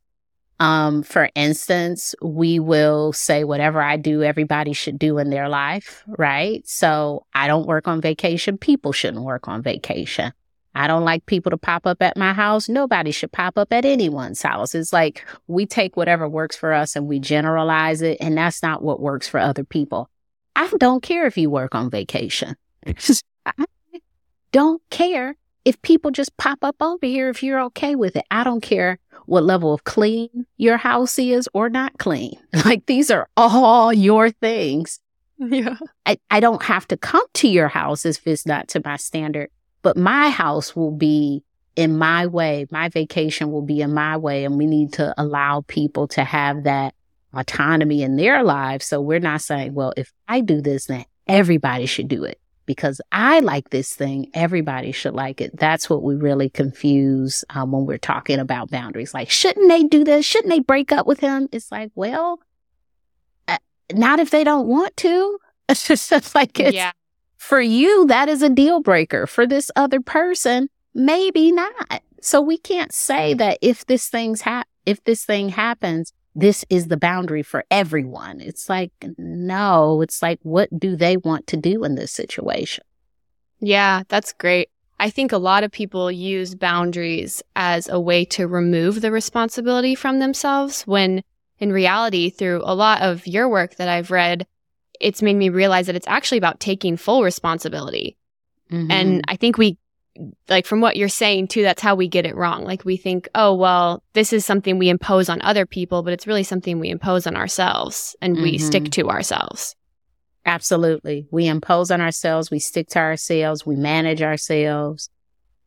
Um, 0.58 1.02
for 1.02 1.28
instance, 1.34 2.14
we 2.22 2.58
will 2.58 3.12
say 3.12 3.44
whatever 3.44 3.82
I 3.82 3.96
do, 3.96 4.22
everybody 4.22 4.72
should 4.72 4.98
do 4.98 5.18
in 5.18 5.30
their 5.30 5.48
life, 5.48 6.02
right? 6.06 6.66
So 6.66 7.26
I 7.34 7.46
don't 7.46 7.66
work 7.66 7.86
on 7.86 8.00
vacation. 8.00 8.56
People 8.56 8.92
shouldn't 8.92 9.22
work 9.22 9.48
on 9.48 9.62
vacation. 9.62 10.32
I 10.74 10.86
don't 10.86 11.04
like 11.04 11.24
people 11.24 11.50
to 11.50 11.56
pop 11.56 11.86
up 11.86 12.02
at 12.02 12.18
my 12.18 12.34
house. 12.34 12.68
Nobody 12.68 13.10
should 13.10 13.32
pop 13.32 13.56
up 13.56 13.72
at 13.72 13.86
anyone's 13.86 14.42
house. 14.42 14.74
It's 14.74 14.92
like 14.92 15.24
we 15.46 15.64
take 15.64 15.96
whatever 15.96 16.28
works 16.28 16.56
for 16.56 16.72
us 16.72 16.96
and 16.96 17.06
we 17.06 17.18
generalize 17.18 18.02
it, 18.02 18.18
and 18.20 18.36
that's 18.36 18.62
not 18.62 18.82
what 18.82 19.00
works 19.00 19.28
for 19.28 19.40
other 19.40 19.64
people. 19.64 20.10
I 20.54 20.70
don't 20.78 21.02
care 21.02 21.26
if 21.26 21.38
you 21.38 21.50
work 21.50 21.74
on 21.74 21.90
vacation. 21.90 22.56
I 23.46 23.64
don't 24.52 24.82
care 24.90 25.36
if 25.64 25.80
people 25.82 26.10
just 26.10 26.36
pop 26.36 26.58
up 26.62 26.76
over 26.80 27.04
here 27.04 27.28
if 27.28 27.42
you're 27.42 27.60
okay 27.60 27.94
with 27.94 28.16
it. 28.16 28.24
I 28.30 28.44
don't 28.44 28.62
care 28.62 28.98
what 29.26 29.44
level 29.44 29.72
of 29.72 29.84
clean 29.84 30.46
your 30.56 30.76
house 30.76 31.18
is 31.18 31.48
or 31.52 31.68
not 31.68 31.98
clean. 31.98 32.38
Like 32.64 32.86
these 32.86 33.10
are 33.10 33.28
all 33.36 33.92
your 33.92 34.30
things. 34.30 34.98
Yeah. 35.38 35.76
I, 36.06 36.18
I 36.30 36.40
don't 36.40 36.62
have 36.62 36.88
to 36.88 36.96
come 36.96 37.24
to 37.34 37.48
your 37.48 37.68
house 37.68 38.04
if 38.06 38.26
it's 38.26 38.46
not 38.46 38.68
to 38.68 38.80
my 38.84 38.96
standard, 38.96 39.50
but 39.82 39.96
my 39.96 40.30
house 40.30 40.74
will 40.74 40.90
be 40.90 41.44
in 41.76 41.98
my 41.98 42.26
way. 42.26 42.66
My 42.70 42.88
vacation 42.88 43.52
will 43.52 43.62
be 43.62 43.82
in 43.82 43.92
my 43.92 44.16
way. 44.16 44.44
And 44.44 44.56
we 44.56 44.66
need 44.66 44.94
to 44.94 45.14
allow 45.20 45.62
people 45.68 46.08
to 46.08 46.24
have 46.24 46.64
that 46.64 46.94
autonomy 47.34 48.02
in 48.02 48.16
their 48.16 48.42
lives. 48.42 48.86
So 48.86 49.00
we're 49.00 49.20
not 49.20 49.42
saying, 49.42 49.74
well, 49.74 49.92
if 49.96 50.12
I 50.26 50.40
do 50.40 50.62
this, 50.62 50.86
then 50.86 51.04
everybody 51.28 51.86
should 51.86 52.08
do 52.08 52.24
it 52.24 52.40
because 52.66 53.00
I 53.12 53.40
like 53.40 53.70
this 53.70 53.94
thing. 53.94 54.30
Everybody 54.34 54.92
should 54.92 55.14
like 55.14 55.40
it. 55.40 55.56
That's 55.56 55.88
what 55.88 56.02
we 56.02 56.16
really 56.16 56.50
confuse 56.50 57.44
um, 57.50 57.72
when 57.72 57.86
we're 57.86 57.98
talking 57.98 58.38
about 58.38 58.70
boundaries. 58.70 59.14
Like, 59.14 59.30
shouldn't 59.30 59.68
they 59.68 59.84
do 59.84 60.04
this? 60.04 60.26
Shouldn't 60.26 60.50
they 60.50 60.60
break 60.60 60.92
up 60.92 61.06
with 61.06 61.20
him? 61.20 61.48
It's 61.52 61.72
like, 61.72 61.90
well, 61.94 62.40
uh, 63.48 63.58
not 63.92 64.18
if 64.18 64.30
they 64.30 64.44
don't 64.44 64.66
want 64.66 64.96
to. 64.98 65.38
It's 65.68 65.88
just 65.88 66.32
like 66.36 66.60
it's 66.60 66.76
yeah. 66.76 66.92
for 67.38 67.60
you, 67.60 68.06
that 68.06 68.28
is 68.28 68.40
a 68.40 68.48
deal 68.48 68.80
breaker. 68.80 69.26
For 69.26 69.48
this 69.48 69.68
other 69.74 70.00
person, 70.00 70.68
maybe 70.94 71.50
not. 71.50 72.02
So 72.20 72.40
we 72.40 72.56
can't 72.56 72.94
say 72.94 73.34
that 73.34 73.58
if 73.60 73.84
this 73.86 74.08
thing's 74.08 74.42
hap- 74.42 74.68
if 74.84 75.02
this 75.02 75.24
thing 75.24 75.48
happens, 75.48 76.12
this 76.36 76.64
is 76.70 76.86
the 76.86 76.96
boundary 76.96 77.42
for 77.42 77.64
everyone. 77.70 78.40
It's 78.40 78.68
like 78.68 78.92
no, 79.18 80.02
it's 80.02 80.22
like 80.22 80.38
what 80.42 80.68
do 80.78 80.94
they 80.94 81.16
want 81.16 81.46
to 81.48 81.56
do 81.56 81.82
in 81.82 81.96
this 81.96 82.12
situation? 82.12 82.84
Yeah, 83.58 84.02
that's 84.08 84.32
great. 84.32 84.68
I 85.00 85.10
think 85.10 85.32
a 85.32 85.38
lot 85.38 85.64
of 85.64 85.72
people 85.72 86.10
use 86.10 86.54
boundaries 86.54 87.42
as 87.54 87.88
a 87.88 88.00
way 88.00 88.24
to 88.26 88.46
remove 88.46 89.00
the 89.00 89.10
responsibility 89.10 89.94
from 89.94 90.20
themselves 90.20 90.82
when 90.82 91.22
in 91.58 91.72
reality, 91.72 92.30
through 92.30 92.62
a 92.64 92.74
lot 92.74 93.02
of 93.02 93.26
your 93.26 93.48
work 93.48 93.76
that 93.76 93.88
I've 93.88 94.10
read, 94.10 94.46
it's 95.00 95.22
made 95.22 95.36
me 95.36 95.48
realize 95.48 95.86
that 95.86 95.96
it's 95.96 96.06
actually 96.06 96.38
about 96.38 96.60
taking 96.60 96.96
full 96.96 97.22
responsibility. 97.22 98.16
Mm-hmm. 98.70 98.90
And 98.90 99.24
I 99.28 99.36
think 99.36 99.56
we, 99.56 99.78
like 100.48 100.66
from 100.66 100.80
what 100.80 100.96
you're 100.96 101.08
saying 101.08 101.48
too, 101.48 101.62
that's 101.62 101.82
how 101.82 101.94
we 101.94 102.08
get 102.08 102.26
it 102.26 102.36
wrong. 102.36 102.64
Like 102.64 102.84
we 102.84 102.96
think, 102.96 103.28
oh, 103.34 103.54
well, 103.54 104.02
this 104.12 104.32
is 104.32 104.44
something 104.44 104.78
we 104.78 104.88
impose 104.88 105.28
on 105.28 105.40
other 105.42 105.66
people, 105.66 106.02
but 106.02 106.12
it's 106.12 106.26
really 106.26 106.42
something 106.42 106.78
we 106.78 106.90
impose 106.90 107.26
on 107.26 107.36
ourselves 107.36 108.16
and 108.20 108.40
we 108.40 108.56
Mhm. 108.56 108.60
stick 108.60 108.90
to 108.92 109.08
ourselves. 109.08 109.74
Absolutely. 110.44 111.26
We 111.30 111.46
impose 111.46 111.90
on 111.90 112.00
ourselves, 112.00 112.50
we 112.50 112.58
stick 112.60 112.88
to 112.90 113.00
ourselves, 113.00 113.66
we 113.66 113.76
manage 113.76 114.22
ourselves, 114.22 115.10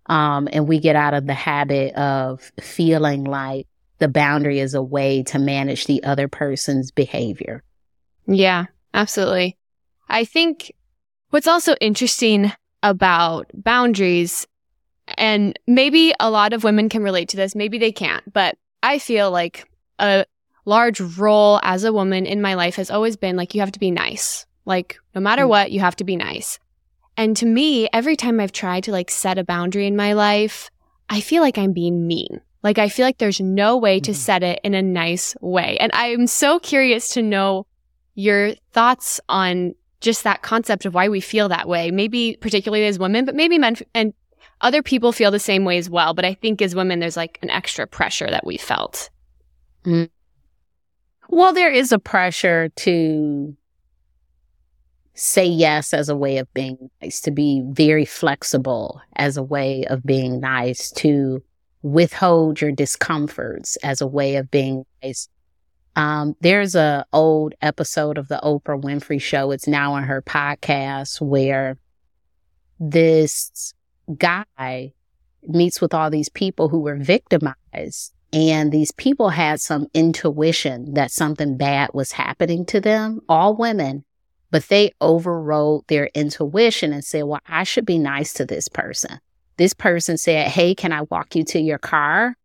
um, 0.06 0.48
and 0.52 0.68
we 0.68 0.80
get 0.80 0.96
out 0.96 1.14
of 1.14 1.28
the 1.28 1.34
habit 1.34 1.94
of 1.96 2.52
feeling 2.62 3.26
like 3.26 3.68
the 3.98 4.08
boundary 4.08 4.60
is 4.60 4.74
a 4.74 4.82
way 4.82 5.24
to 5.24 5.38
manage 5.38 5.86
the 5.86 6.02
other 6.04 6.28
person's 6.30 6.92
behavior. 6.92 7.64
Yeah, 8.26 8.68
absolutely. 8.94 9.58
I 10.08 10.24
think 10.24 10.74
what's 11.30 11.48
also 11.48 11.76
interesting 11.82 12.54
about 12.84 13.50
boundaries, 13.54 14.48
and 15.18 15.58
maybe 15.68 16.14
a 16.20 16.30
lot 16.30 16.54
of 16.54 16.64
women 16.64 16.90
can 16.90 17.04
relate 17.04 17.30
to 17.30 17.38
this, 17.38 17.56
maybe 17.56 17.78
they 17.78 17.92
can't, 17.92 18.32
but 18.34 18.58
I 18.84 19.00
feel 19.00 19.32
like 19.32 19.70
a 19.98 20.26
large 20.66 21.02
role 21.02 21.60
as 21.64 21.84
a 21.84 21.92
woman 21.94 22.26
in 22.26 22.42
my 22.42 22.54
life 22.54 22.76
has 22.76 22.92
always 22.92 23.18
been 23.18 23.36
like, 23.36 23.54
you 23.56 23.62
have 23.62 23.72
to 23.72 23.80
be 23.80 23.92
nice. 23.92 24.46
Like, 24.66 24.98
no 25.16 25.22
matter 25.22 25.44
Mm. 25.44 25.50
what, 25.50 25.72
you 25.72 25.80
have 25.80 25.96
to 25.98 26.04
be 26.04 26.16
nice. 26.16 26.60
And 27.18 27.36
to 27.38 27.46
me, 27.46 27.90
every 27.92 28.16
time 28.16 28.40
I've 28.40 28.52
tried 28.52 28.84
to 28.86 28.92
like 28.92 29.10
set 29.10 29.38
a 29.38 29.44
boundary 29.44 29.88
in 29.88 29.96
my 29.96 30.14
life, 30.14 30.70
I 31.10 31.22
feel 31.22 31.42
like 31.42 31.58
I'm 31.58 31.74
being 31.74 32.06
mean. 32.08 32.40
Like, 32.62 32.78
I 32.78 32.88
feel 32.88 33.06
like 33.06 33.18
there's 33.18 33.42
no 33.42 33.78
way 33.78 34.00
to 34.02 34.12
Mhm. 34.12 34.16
set 34.16 34.44
it 34.44 34.60
in 34.64 34.74
a 34.74 34.82
nice 34.82 35.36
way. 35.42 35.78
And 35.80 35.92
I'm 35.94 36.28
so 36.28 36.60
curious 36.60 37.10
to 37.10 37.22
know 37.22 37.66
your 38.16 38.54
thoughts 38.74 39.20
on 39.28 39.76
just 40.02 40.24
that 40.24 40.42
concept 40.42 40.86
of 40.86 40.94
why 40.94 41.10
we 41.10 41.20
feel 41.20 41.50
that 41.50 41.68
way. 41.68 41.92
Maybe 41.92 42.38
particularly 42.40 42.86
as 42.86 43.00
women, 43.00 43.26
but 43.26 43.36
maybe 43.36 43.58
men 43.58 43.74
f- 43.74 43.84
and 43.94 44.14
other 44.62 44.82
people 44.84 45.12
feel 45.12 45.32
the 45.32 45.40
same 45.40 45.66
way 45.66 45.78
as 45.78 45.90
well. 45.90 46.14
But 46.14 46.26
I 46.26 46.34
think 46.34 46.62
as 46.62 46.76
women, 46.76 47.00
there's 47.00 47.18
like 47.18 47.40
an 47.42 47.50
extra 47.50 47.88
pressure 47.88 48.30
that 48.30 48.46
we 48.46 48.58
felt. 48.58 49.10
Mm. 49.86 50.10
Well, 51.30 51.54
there 51.54 51.72
is 51.72 51.92
a 51.92 52.00
pressure 52.00 52.70
to 52.78 53.56
say 55.14 55.46
yes 55.46 55.94
as 55.94 56.10
a 56.10 56.16
way 56.16 56.38
of 56.38 56.52
being 56.54 56.90
nice, 57.02 57.22
to 57.22 57.32
be 57.32 57.62
very 57.68 58.06
flexible 58.06 59.02
as 59.16 59.38
a 59.38 59.44
way 59.44 59.84
of 59.86 60.04
being 60.04 60.40
nice, 60.40 60.92
to 60.92 61.44
withhold 61.82 62.62
your 62.62 62.72
discomforts 62.72 63.76
as 63.78 64.02
a 64.02 64.08
way 64.08 64.36
of 64.38 64.50
being 64.50 64.86
nice. 65.04 65.28
Um, 65.96 66.36
there's 66.42 66.76
a 66.76 67.06
old 67.12 67.54
episode 67.62 68.18
of 68.18 68.28
the 68.28 68.40
Oprah 68.44 68.82
Winfrey 68.82 69.22
Show. 69.22 69.52
It's 69.52 69.68
now 69.68 69.94
on 69.94 70.04
her 70.04 70.22
podcast 70.22 71.20
where 71.20 71.78
this 72.80 73.74
guy 74.18 74.94
meets 75.44 75.82
with 75.82 75.94
all 75.94 76.10
these 76.10 76.30
people 76.30 76.70
who 76.70 76.80
were 76.80 76.96
victimized 76.96 78.14
and 78.32 78.72
these 78.72 78.92
people 78.92 79.30
had 79.30 79.60
some 79.60 79.88
intuition 79.94 80.94
that 80.94 81.12
something 81.12 81.58
bad 81.58 81.90
was 81.94 82.12
happening 82.12 82.66
to 82.68 82.80
them, 82.80 83.22
all 83.28 83.56
women, 83.56 84.06
but 84.52 84.68
they 84.68 84.92
overrode 85.02 85.88
their 85.88 86.10
intuition 86.14 86.94
and 86.94 87.04
said, 87.04 87.24
Well, 87.24 87.42
I 87.48 87.64
should 87.64 87.86
be 87.86 87.98
nice 87.98 88.34
to 88.34 88.46
this 88.46 88.68
person. 88.68 89.20
This 89.58 89.74
person 89.74 90.18
said, 90.18 90.48
Hey, 90.50 90.76
can 90.76 90.94
I 90.94 91.02
walk 91.04 91.36
you 91.36 91.44
to 91.46 91.60
your 91.60 91.80
car? 91.80 92.36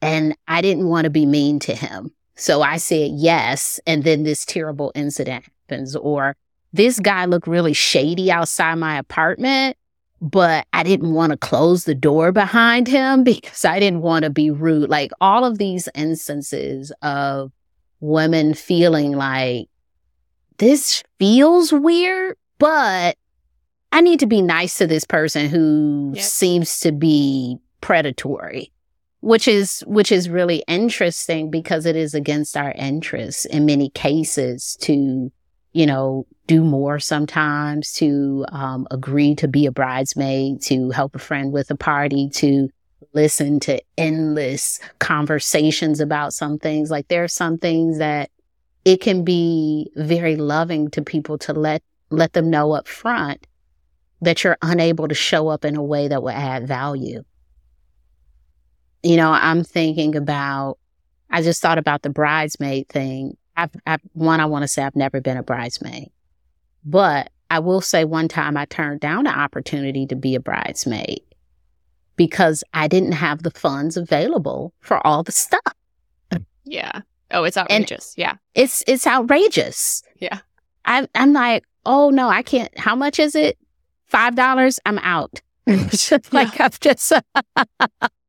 And 0.00 0.36
I 0.46 0.62
didn't 0.62 0.88
want 0.88 1.04
to 1.04 1.10
be 1.10 1.26
mean 1.26 1.58
to 1.60 1.74
him. 1.74 2.12
So 2.34 2.62
I 2.62 2.78
said 2.78 3.12
yes. 3.14 3.80
And 3.86 4.04
then 4.04 4.22
this 4.22 4.44
terrible 4.44 4.92
incident 4.94 5.44
happens. 5.44 5.94
Or 5.96 6.36
this 6.72 6.98
guy 7.00 7.26
looked 7.26 7.46
really 7.46 7.74
shady 7.74 8.30
outside 8.30 8.76
my 8.76 8.98
apartment 8.98 9.76
but 10.22 10.68
I 10.72 10.84
didn't 10.84 11.14
want 11.14 11.32
to 11.32 11.36
close 11.36 11.82
the 11.82 11.96
door 11.96 12.30
behind 12.30 12.86
him 12.86 13.24
because 13.24 13.64
I 13.64 13.80
didn't 13.80 14.02
want 14.02 14.22
to 14.22 14.30
be 14.30 14.50
rude. 14.50 14.88
Like 14.88 15.10
all 15.20 15.44
of 15.44 15.58
these 15.58 15.88
instances 15.94 16.92
of 17.02 17.50
women 18.00 18.54
feeling 18.54 19.12
like 19.12 19.68
this 20.58 21.02
feels 21.18 21.72
weird, 21.72 22.36
but 22.58 23.16
I 23.90 24.00
need 24.00 24.20
to 24.20 24.26
be 24.26 24.40
nice 24.40 24.78
to 24.78 24.86
this 24.86 25.04
person 25.04 25.48
who 25.48 26.12
yep. 26.14 26.24
seems 26.24 26.78
to 26.80 26.92
be 26.92 27.58
predatory. 27.80 28.70
Which 29.22 29.48
is 29.48 29.82
which 29.86 30.12
is 30.12 30.28
really 30.28 30.62
interesting 30.68 31.50
because 31.50 31.86
it 31.86 31.96
is 31.96 32.12
against 32.12 32.56
our 32.56 32.72
interests 32.72 33.46
in 33.46 33.64
many 33.64 33.88
cases 33.88 34.76
to 34.82 35.32
you 35.72 35.86
know, 35.86 36.26
do 36.46 36.62
more 36.62 36.98
sometimes, 36.98 37.92
to 37.94 38.44
um, 38.52 38.86
agree 38.90 39.34
to 39.36 39.48
be 39.48 39.66
a 39.66 39.72
bridesmaid, 39.72 40.60
to 40.62 40.90
help 40.90 41.14
a 41.14 41.18
friend 41.18 41.52
with 41.52 41.70
a 41.70 41.76
party, 41.76 42.28
to 42.28 42.68
listen 43.14 43.60
to 43.60 43.80
endless 43.96 44.80
conversations 44.98 46.00
about 46.00 46.32
some 46.32 46.58
things. 46.58 46.90
Like 46.90 47.08
there 47.08 47.24
are 47.24 47.28
some 47.28 47.58
things 47.58 47.98
that 47.98 48.30
it 48.84 49.00
can 49.00 49.24
be 49.24 49.90
very 49.96 50.36
loving 50.36 50.90
to 50.90 51.02
people 51.02 51.38
to 51.38 51.52
let 51.52 51.82
let 52.10 52.34
them 52.34 52.50
know 52.50 52.72
up 52.72 52.86
front 52.86 53.46
that 54.20 54.44
you're 54.44 54.58
unable 54.60 55.08
to 55.08 55.14
show 55.14 55.48
up 55.48 55.64
in 55.64 55.76
a 55.76 55.82
way 55.82 56.08
that 56.08 56.22
will 56.22 56.30
add 56.30 56.68
value. 56.68 57.24
You 59.02 59.16
know, 59.16 59.30
I'm 59.30 59.64
thinking 59.64 60.14
about 60.16 60.78
I 61.30 61.42
just 61.42 61.62
thought 61.62 61.78
about 61.78 62.02
the 62.02 62.10
bridesmaid 62.10 62.88
thing 62.88 63.36
I've, 63.56 63.70
I've 63.86 64.00
one, 64.12 64.40
I 64.40 64.46
want 64.46 64.62
to 64.62 64.68
say 64.68 64.82
I've 64.82 64.96
never 64.96 65.20
been 65.20 65.36
a 65.36 65.42
bridesmaid, 65.42 66.10
but 66.84 67.30
I 67.50 67.58
will 67.58 67.80
say 67.80 68.04
one 68.04 68.28
time 68.28 68.56
I 68.56 68.64
turned 68.64 69.00
down 69.00 69.26
an 69.26 69.34
opportunity 69.34 70.06
to 70.06 70.16
be 70.16 70.34
a 70.34 70.40
bridesmaid 70.40 71.20
because 72.16 72.64
I 72.72 72.88
didn't 72.88 73.12
have 73.12 73.42
the 73.42 73.50
funds 73.50 73.96
available 73.96 74.72
for 74.80 75.06
all 75.06 75.22
the 75.22 75.32
stuff. 75.32 75.60
Yeah. 76.64 77.02
Oh, 77.30 77.44
it's 77.44 77.56
outrageous. 77.56 78.14
And 78.16 78.22
yeah. 78.22 78.34
It's 78.54 78.82
it's 78.86 79.06
outrageous. 79.06 80.02
Yeah. 80.16 80.38
I 80.84 81.08
I'm 81.14 81.32
like, 81.32 81.64
oh 81.84 82.10
no, 82.10 82.28
I 82.28 82.42
can't. 82.42 82.76
How 82.78 82.94
much 82.94 83.18
is 83.18 83.34
it? 83.34 83.58
Five 84.06 84.34
dollars. 84.34 84.78
I'm 84.86 84.98
out. 84.98 85.40
like 85.66 86.58
yeah. 86.58 86.64
I'm 86.64 86.70
just 86.80 87.12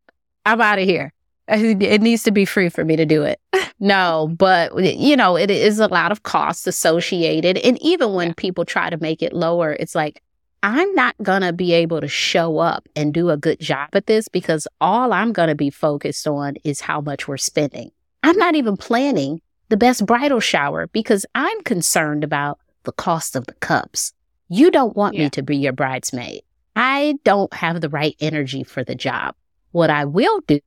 I'm 0.45 0.61
out 0.61 0.79
of 0.79 0.85
here. 0.85 1.13
It 1.47 2.01
needs 2.01 2.23
to 2.23 2.31
be 2.31 2.45
free 2.45 2.69
for 2.69 2.85
me 2.85 2.95
to 2.95 3.05
do 3.05 3.23
it. 3.23 3.39
No, 3.79 4.33
but 4.37 4.71
you 4.81 5.17
know, 5.17 5.35
it 5.35 5.51
is 5.51 5.77
a 5.79 5.87
lot 5.87 6.13
of 6.13 6.23
costs 6.23 6.67
associated. 6.67 7.57
And 7.57 7.77
even 7.81 8.13
when 8.13 8.27
yeah. 8.27 8.33
people 8.37 8.63
try 8.63 8.89
to 8.89 8.95
make 8.97 9.21
it 9.21 9.33
lower, 9.33 9.73
it's 9.73 9.93
like, 9.93 10.23
I'm 10.61 10.95
not 10.95 11.15
going 11.21 11.41
to 11.41 11.51
be 11.51 11.73
able 11.73 11.99
to 11.99 12.07
show 12.07 12.59
up 12.59 12.87
and 12.95 13.13
do 13.13 13.29
a 13.29 13.35
good 13.35 13.59
job 13.59 13.89
at 13.91 14.05
this 14.05 14.29
because 14.29 14.69
all 14.79 15.11
I'm 15.11 15.33
going 15.33 15.49
to 15.49 15.55
be 15.55 15.69
focused 15.69 16.25
on 16.27 16.55
is 16.63 16.79
how 16.79 17.01
much 17.01 17.27
we're 17.27 17.35
spending. 17.35 17.91
I'm 18.23 18.37
not 18.37 18.55
even 18.55 18.77
planning 18.77 19.41
the 19.67 19.75
best 19.75 20.05
bridal 20.05 20.39
shower 20.39 20.87
because 20.87 21.25
I'm 21.35 21.61
concerned 21.63 22.23
about 22.23 22.59
the 22.83 22.93
cost 22.93 23.35
of 23.35 23.47
the 23.47 23.53
cups. 23.55 24.13
You 24.47 24.71
don't 24.71 24.95
want 24.95 25.15
yeah. 25.15 25.25
me 25.25 25.29
to 25.31 25.43
be 25.43 25.57
your 25.57 25.73
bridesmaid. 25.73 26.43
I 26.75 27.15
don't 27.25 27.53
have 27.53 27.81
the 27.81 27.89
right 27.89 28.15
energy 28.21 28.63
for 28.63 28.85
the 28.85 28.95
job. 28.95 29.35
What 29.73 29.89
I 29.89 30.05
will 30.05 30.39
do 30.41 30.59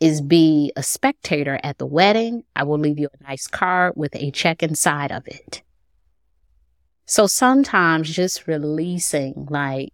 is 0.00 0.22
be 0.22 0.72
a 0.76 0.82
spectator 0.82 1.60
at 1.62 1.76
the 1.76 1.84
wedding. 1.84 2.42
I 2.56 2.64
will 2.64 2.78
leave 2.78 2.98
you 2.98 3.08
a 3.12 3.22
nice 3.22 3.46
card 3.46 3.92
with 3.96 4.16
a 4.16 4.30
check 4.30 4.62
inside 4.62 5.12
of 5.12 5.28
it. 5.28 5.62
So 7.04 7.26
sometimes 7.26 8.10
just 8.10 8.46
releasing 8.46 9.46
like, 9.50 9.92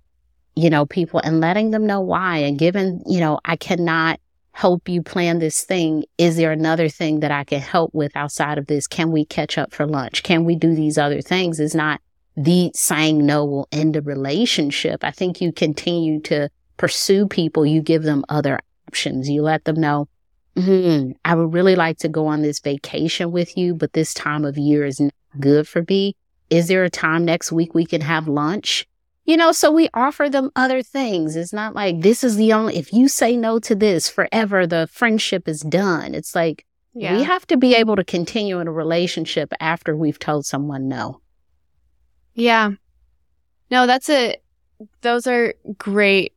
you 0.54 0.70
know, 0.70 0.86
people 0.86 1.20
and 1.24 1.40
letting 1.40 1.72
them 1.72 1.86
know 1.86 2.00
why 2.00 2.38
and 2.38 2.56
giving, 2.56 3.02
you 3.04 3.18
know, 3.18 3.40
I 3.44 3.56
cannot 3.56 4.20
help 4.52 4.88
you 4.88 5.02
plan 5.02 5.40
this 5.40 5.64
thing. 5.64 6.04
Is 6.16 6.36
there 6.36 6.52
another 6.52 6.88
thing 6.88 7.18
that 7.20 7.32
I 7.32 7.42
can 7.42 7.60
help 7.60 7.92
with 7.92 8.16
outside 8.16 8.58
of 8.58 8.68
this? 8.68 8.86
Can 8.86 9.10
we 9.10 9.24
catch 9.24 9.58
up 9.58 9.74
for 9.74 9.86
lunch? 9.88 10.22
Can 10.22 10.44
we 10.44 10.54
do 10.54 10.72
these 10.72 10.98
other 10.98 11.20
things? 11.20 11.58
Is 11.58 11.74
not 11.74 12.00
the 12.36 12.70
saying 12.76 13.26
no 13.26 13.44
will 13.44 13.66
end 13.72 13.96
a 13.96 14.02
relationship. 14.02 15.02
I 15.02 15.10
think 15.10 15.40
you 15.40 15.50
continue 15.50 16.20
to 16.20 16.48
pursue 16.82 17.28
people. 17.28 17.64
You 17.64 17.80
give 17.80 18.02
them 18.02 18.24
other 18.28 18.58
options. 18.88 19.30
You 19.30 19.42
let 19.42 19.66
them 19.66 19.80
know, 19.80 20.08
mm, 20.56 21.14
I 21.24 21.36
would 21.36 21.54
really 21.54 21.76
like 21.76 21.98
to 21.98 22.08
go 22.08 22.26
on 22.26 22.42
this 22.42 22.58
vacation 22.58 23.30
with 23.30 23.56
you, 23.56 23.72
but 23.72 23.92
this 23.92 24.12
time 24.12 24.44
of 24.44 24.58
year 24.58 24.84
is 24.84 24.98
not 24.98 25.14
good 25.38 25.68
for 25.68 25.84
me. 25.88 26.16
Is 26.50 26.66
there 26.66 26.82
a 26.82 26.90
time 26.90 27.24
next 27.24 27.52
week 27.52 27.72
we 27.72 27.86
can 27.86 28.00
have 28.00 28.26
lunch? 28.26 28.84
You 29.26 29.36
know, 29.36 29.52
so 29.52 29.70
we 29.70 29.90
offer 29.94 30.28
them 30.28 30.50
other 30.56 30.82
things. 30.82 31.36
It's 31.36 31.52
not 31.52 31.76
like 31.76 32.00
this 32.00 32.24
is 32.24 32.34
the 32.34 32.52
only, 32.52 32.76
if 32.76 32.92
you 32.92 33.06
say 33.06 33.36
no 33.36 33.60
to 33.60 33.76
this 33.76 34.08
forever, 34.08 34.66
the 34.66 34.88
friendship 34.90 35.46
is 35.46 35.60
done. 35.60 36.16
It's 36.16 36.34
like 36.34 36.66
yeah. 36.94 37.16
we 37.16 37.22
have 37.22 37.46
to 37.46 37.56
be 37.56 37.76
able 37.76 37.94
to 37.94 38.02
continue 38.02 38.58
in 38.58 38.66
a 38.66 38.72
relationship 38.72 39.52
after 39.60 39.94
we've 39.94 40.18
told 40.18 40.46
someone 40.46 40.88
no. 40.88 41.20
Yeah. 42.34 42.72
No, 43.70 43.86
that's 43.86 44.10
a, 44.10 44.36
those 45.02 45.28
are 45.28 45.54
great 45.78 46.32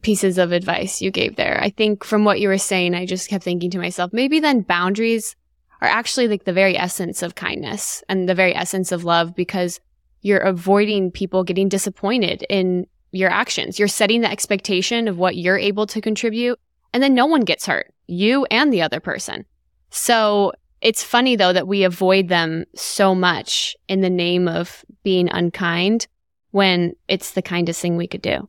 pieces 0.00 0.38
of 0.38 0.52
advice 0.52 1.00
you 1.00 1.10
gave 1.10 1.36
there. 1.36 1.58
I 1.62 1.70
think 1.70 2.04
from 2.04 2.24
what 2.24 2.40
you 2.40 2.48
were 2.48 2.58
saying, 2.58 2.94
I 2.94 3.06
just 3.06 3.28
kept 3.28 3.44
thinking 3.44 3.70
to 3.70 3.78
myself, 3.78 4.12
maybe 4.12 4.40
then 4.40 4.62
boundaries 4.62 5.36
are 5.80 5.88
actually 5.88 6.28
like 6.28 6.44
the 6.44 6.52
very 6.52 6.76
essence 6.76 7.22
of 7.22 7.34
kindness 7.34 8.02
and 8.08 8.28
the 8.28 8.34
very 8.34 8.54
essence 8.54 8.92
of 8.92 9.04
love 9.04 9.34
because 9.34 9.80
you're 10.22 10.38
avoiding 10.38 11.10
people 11.10 11.44
getting 11.44 11.68
disappointed 11.68 12.44
in 12.48 12.86
your 13.10 13.30
actions. 13.30 13.78
You're 13.78 13.88
setting 13.88 14.20
the 14.20 14.30
expectation 14.30 15.08
of 15.08 15.18
what 15.18 15.36
you're 15.36 15.58
able 15.58 15.86
to 15.88 16.00
contribute 16.00 16.58
and 16.92 17.02
then 17.02 17.14
no 17.14 17.26
one 17.26 17.42
gets 17.42 17.66
hurt, 17.66 17.92
you 18.06 18.46
and 18.50 18.72
the 18.72 18.82
other 18.82 19.00
person. 19.00 19.44
So 19.90 20.52
it's 20.80 21.02
funny 21.02 21.36
though 21.36 21.52
that 21.52 21.68
we 21.68 21.84
avoid 21.84 22.28
them 22.28 22.64
so 22.74 23.14
much 23.14 23.76
in 23.88 24.00
the 24.00 24.10
name 24.10 24.48
of 24.48 24.84
being 25.02 25.28
unkind 25.30 26.06
when 26.50 26.94
it's 27.08 27.32
the 27.32 27.42
kindest 27.42 27.80
thing 27.80 27.96
we 27.96 28.06
could 28.06 28.22
do. 28.22 28.48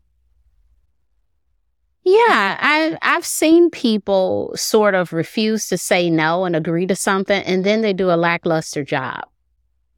Yeah, 2.06 2.58
I 2.60 2.98
I've 3.02 3.26
seen 3.26 3.70
people 3.70 4.52
sort 4.56 4.94
of 4.94 5.14
refuse 5.14 5.68
to 5.68 5.78
say 5.78 6.10
no 6.10 6.44
and 6.44 6.56
agree 6.56 6.86
to 6.88 6.96
something 6.96 7.42
and 7.44 7.64
then 7.64 7.82
they 7.82 7.94
do 7.94 8.12
a 8.12 8.18
lackluster 8.18 8.84
job. 8.84 9.22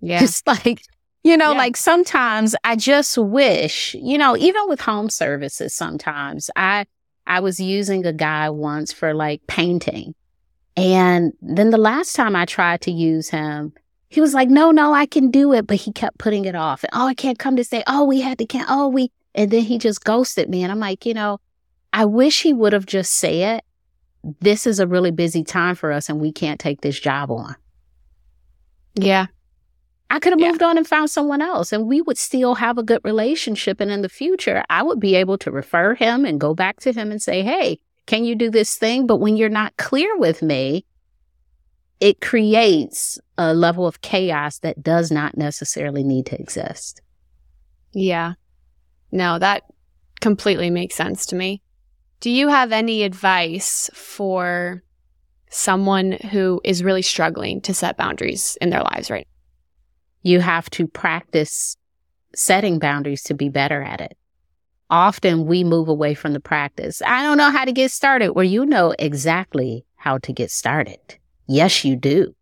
Yeah. 0.02 0.24
It's 0.24 0.44
like, 0.46 0.84
you 1.24 1.36
know, 1.36 1.54
yeah. 1.54 1.58
like 1.58 1.78
sometimes 1.78 2.54
I 2.64 2.76
just 2.76 3.18
wish, 3.18 3.96
you 3.96 4.20
know, 4.20 4.38
even 4.38 4.68
with 4.68 4.82
home 4.82 5.10
services 5.10 5.74
sometimes 5.74 6.52
I 6.56 6.86
I 7.26 7.40
was 7.40 7.60
using 7.60 8.06
a 8.06 8.14
guy 8.14 8.50
once 8.52 8.94
for 8.94 9.16
like 9.16 9.42
painting. 9.48 10.14
And 10.78 11.34
then 11.42 11.70
the 11.72 11.78
last 11.78 12.16
time 12.16 12.36
I 12.36 12.46
tried 12.46 12.82
to 12.82 12.92
use 12.92 13.30
him, 13.30 13.74
he 14.10 14.22
was 14.22 14.34
like, 14.34 14.50
no, 14.50 14.72
no, 14.72 14.94
I 14.94 15.06
can 15.06 15.32
do 15.32 15.54
it. 15.54 15.66
But 15.66 15.78
he 15.78 15.92
kept 15.92 16.20
putting 16.20 16.46
it 16.46 16.56
off. 16.56 16.84
And, 16.84 16.92
oh, 16.94 17.08
I 17.08 17.14
can't 17.14 17.40
come 17.40 17.56
to 17.56 17.64
say, 17.64 17.84
oh, 17.88 18.04
we 18.04 18.22
had 18.22 18.38
to, 18.40 18.46
can 18.46 18.66
oh, 18.70 18.88
we, 18.88 19.12
and 19.34 19.50
then 19.50 19.64
he 19.64 19.78
just 19.78 20.04
ghosted 20.04 20.50
me. 20.50 20.62
And 20.62 20.72
I'm 20.72 20.80
like, 20.80 21.06
you 21.06 21.14
know, 21.14 21.40
I 21.96 22.04
wish 22.04 22.42
he 22.42 22.52
would 22.52 22.74
have 22.74 22.86
just 22.86 23.14
said, 23.14 23.62
this 24.42 24.68
is 24.68 24.82
a 24.82 24.88
really 24.88 25.12
busy 25.12 25.46
time 25.46 25.76
for 25.76 25.94
us 25.94 26.10
and 26.10 26.20
we 26.20 26.34
can't 26.34 26.60
take 26.60 26.82
this 26.82 27.00
job 27.00 27.32
on. 27.32 27.56
Yeah. 28.96 29.28
I 30.10 30.20
could 30.20 30.34
have 30.34 30.40
yeah. 30.42 30.50
moved 30.50 30.62
on 30.62 30.78
and 30.78 30.86
found 30.86 31.10
someone 31.10 31.42
else 31.42 31.72
and 31.72 31.88
we 31.88 32.02
would 32.02 32.18
still 32.18 32.56
have 32.56 32.78
a 32.78 32.84
good 32.84 33.00
relationship. 33.06 33.80
And 33.80 33.90
in 33.90 34.02
the 34.02 34.10
future, 34.10 34.62
I 34.70 34.84
would 34.84 35.00
be 35.00 35.16
able 35.16 35.38
to 35.38 35.52
refer 35.52 35.96
him 35.96 36.26
and 36.26 36.38
go 36.38 36.54
back 36.54 36.82
to 36.82 36.92
him 36.92 37.12
and 37.12 37.22
say, 37.22 37.44
Hey, 37.44 37.80
can 38.08 38.26
you 38.26 38.36
do 38.36 38.52
this 38.52 38.76
thing? 38.76 39.08
But 39.08 39.18
when 39.18 39.38
you're 39.38 39.48
not 39.48 39.78
clear 39.78 40.18
with 40.18 40.42
me, 40.42 40.86
it 42.02 42.20
creates 42.20 43.18
a 43.38 43.54
level 43.54 43.88
of 43.88 44.02
chaos 44.02 44.60
that 44.60 44.84
does 44.84 45.12
not 45.12 45.38
necessarily 45.38 46.04
need 46.04 46.26
to 46.26 46.42
exist. 46.42 47.02
Yeah. 47.94 48.34
No, 49.14 49.40
that 49.40 49.64
completely 50.20 50.70
makes 50.70 50.96
sense 50.96 51.26
to 51.28 51.38
me. 51.38 51.62
Do 52.26 52.32
you 52.32 52.48
have 52.48 52.72
any 52.72 53.04
advice 53.04 53.88
for 53.94 54.82
someone 55.52 56.14
who 56.32 56.60
is 56.64 56.84
really 56.84 57.04
struggling 57.04 57.62
to 57.62 57.74
set 57.76 57.98
boundaries 57.98 58.58
in 58.60 58.72
their 58.72 58.82
lives 58.82 59.12
right 59.12 59.28
now? 59.30 60.32
You 60.32 60.40
have 60.40 60.68
to 60.72 60.88
practice 60.88 61.78
setting 62.34 62.80
boundaries 62.80 63.22
to 63.26 63.36
be 63.36 63.50
better 63.50 63.84
at 63.84 64.02
it. 64.02 64.18
Often 64.90 65.46
we 65.46 65.64
move 65.64 65.88
away 65.88 66.16
from 66.16 66.34
the 66.34 66.40
practice. 66.40 67.00
I 67.06 67.22
don't 67.22 67.38
know 67.38 67.52
how 67.52 67.64
to 67.64 67.72
get 67.72 67.92
started 67.92 68.32
where 68.32 68.44
you 68.44 68.66
know 68.66 68.96
exactly 68.98 69.86
how 69.96 70.18
to 70.18 70.34
get 70.34 70.50
started. 70.50 71.20
Yes, 71.46 71.86
you 71.86 71.96
do. 71.96 72.34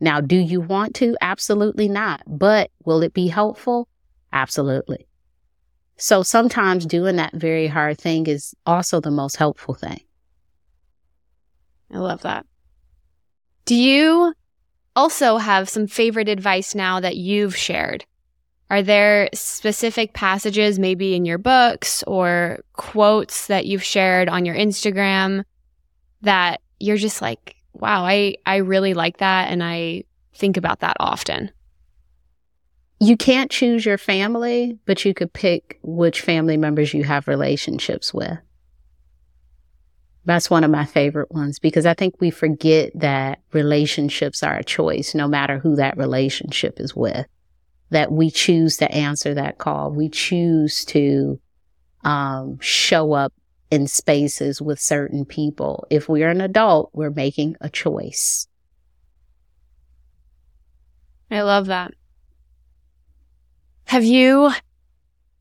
Now, 0.00 0.22
do 0.22 0.36
you 0.36 0.62
want 0.62 0.94
to? 0.94 1.14
Absolutely 1.20 1.88
not. 1.88 2.22
But 2.26 2.70
will 2.86 3.02
it 3.02 3.12
be 3.12 3.28
helpful? 3.28 3.86
Absolutely. 4.32 5.05
So 5.96 6.22
sometimes 6.22 6.84
doing 6.84 7.16
that 7.16 7.34
very 7.34 7.66
hard 7.66 7.98
thing 7.98 8.26
is 8.26 8.54
also 8.66 9.00
the 9.00 9.10
most 9.10 9.36
helpful 9.36 9.74
thing. 9.74 10.00
I 11.92 11.98
love 11.98 12.22
that. 12.22 12.44
Do 13.64 13.74
you 13.74 14.34
also 14.94 15.38
have 15.38 15.68
some 15.68 15.86
favorite 15.86 16.28
advice 16.28 16.74
now 16.74 17.00
that 17.00 17.16
you've 17.16 17.56
shared? 17.56 18.04
Are 18.68 18.82
there 18.82 19.28
specific 19.32 20.12
passages, 20.12 20.78
maybe 20.78 21.14
in 21.14 21.24
your 21.24 21.38
books 21.38 22.02
or 22.06 22.58
quotes 22.72 23.46
that 23.46 23.66
you've 23.66 23.84
shared 23.84 24.28
on 24.28 24.44
your 24.44 24.56
Instagram 24.56 25.44
that 26.22 26.60
you're 26.80 26.96
just 26.96 27.22
like, 27.22 27.56
wow, 27.72 28.04
I, 28.04 28.36
I 28.44 28.56
really 28.56 28.94
like 28.94 29.18
that. 29.18 29.50
And 29.50 29.62
I 29.62 30.04
think 30.34 30.56
about 30.56 30.80
that 30.80 30.96
often. 30.98 31.50
You 32.98 33.16
can't 33.16 33.50
choose 33.50 33.84
your 33.84 33.98
family, 33.98 34.78
but 34.86 35.04
you 35.04 35.12
could 35.12 35.32
pick 35.32 35.78
which 35.82 36.22
family 36.22 36.56
members 36.56 36.94
you 36.94 37.04
have 37.04 37.28
relationships 37.28 38.14
with. 38.14 38.38
That's 40.24 40.50
one 40.50 40.64
of 40.64 40.70
my 40.70 40.84
favorite 40.84 41.30
ones 41.30 41.58
because 41.58 41.86
I 41.86 41.94
think 41.94 42.16
we 42.20 42.30
forget 42.30 42.90
that 42.94 43.40
relationships 43.52 44.42
are 44.42 44.56
a 44.56 44.64
choice, 44.64 45.14
no 45.14 45.28
matter 45.28 45.58
who 45.58 45.76
that 45.76 45.96
relationship 45.96 46.80
is 46.80 46.96
with. 46.96 47.26
That 47.90 48.10
we 48.10 48.30
choose 48.30 48.78
to 48.78 48.90
answer 48.90 49.34
that 49.34 49.58
call. 49.58 49.92
We 49.92 50.08
choose 50.08 50.84
to 50.86 51.38
um, 52.02 52.58
show 52.60 53.12
up 53.12 53.32
in 53.70 53.86
spaces 53.86 54.60
with 54.60 54.80
certain 54.80 55.24
people. 55.24 55.86
If 55.90 56.08
we're 56.08 56.30
an 56.30 56.40
adult, 56.40 56.90
we're 56.92 57.10
making 57.10 57.56
a 57.60 57.68
choice. 57.68 58.48
I 61.30 61.42
love 61.42 61.66
that. 61.66 61.92
Have 63.86 64.04
you 64.04 64.52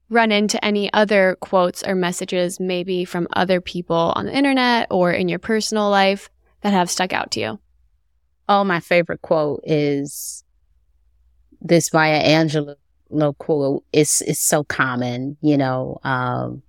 run 0.10 0.32
into 0.32 0.64
any 0.64 0.94
other 0.94 1.36
quotes 1.40 1.84
or 1.84 1.96
messages, 1.96 2.60
maybe 2.60 3.04
from 3.04 3.28
other 3.34 3.60
people 3.60 4.14
on 4.16 4.28
the 4.28 4.38
internet 4.38 4.88
or 4.92 5.12
in 5.12 5.28
your 5.28 5.40
personal 5.40 5.90
life, 5.90 6.30
that 6.62 6.72
have 6.72 6.90
stuck 6.90 7.12
out 7.12 7.32
to 7.32 7.40
you? 7.40 7.60
Oh, 8.48 8.64
my 8.64 8.80
favorite 8.80 9.24
quote 9.24 9.62
is 9.66 10.44
this 11.60 11.92
Maya 11.92 12.24
Angelou 12.24 12.76
quote. 13.40 13.84
It's, 13.92 14.22
it's 14.22 14.40
so 14.40 14.64
common, 14.64 15.38
you 15.42 15.58
know, 15.58 16.00
um, 16.04 16.62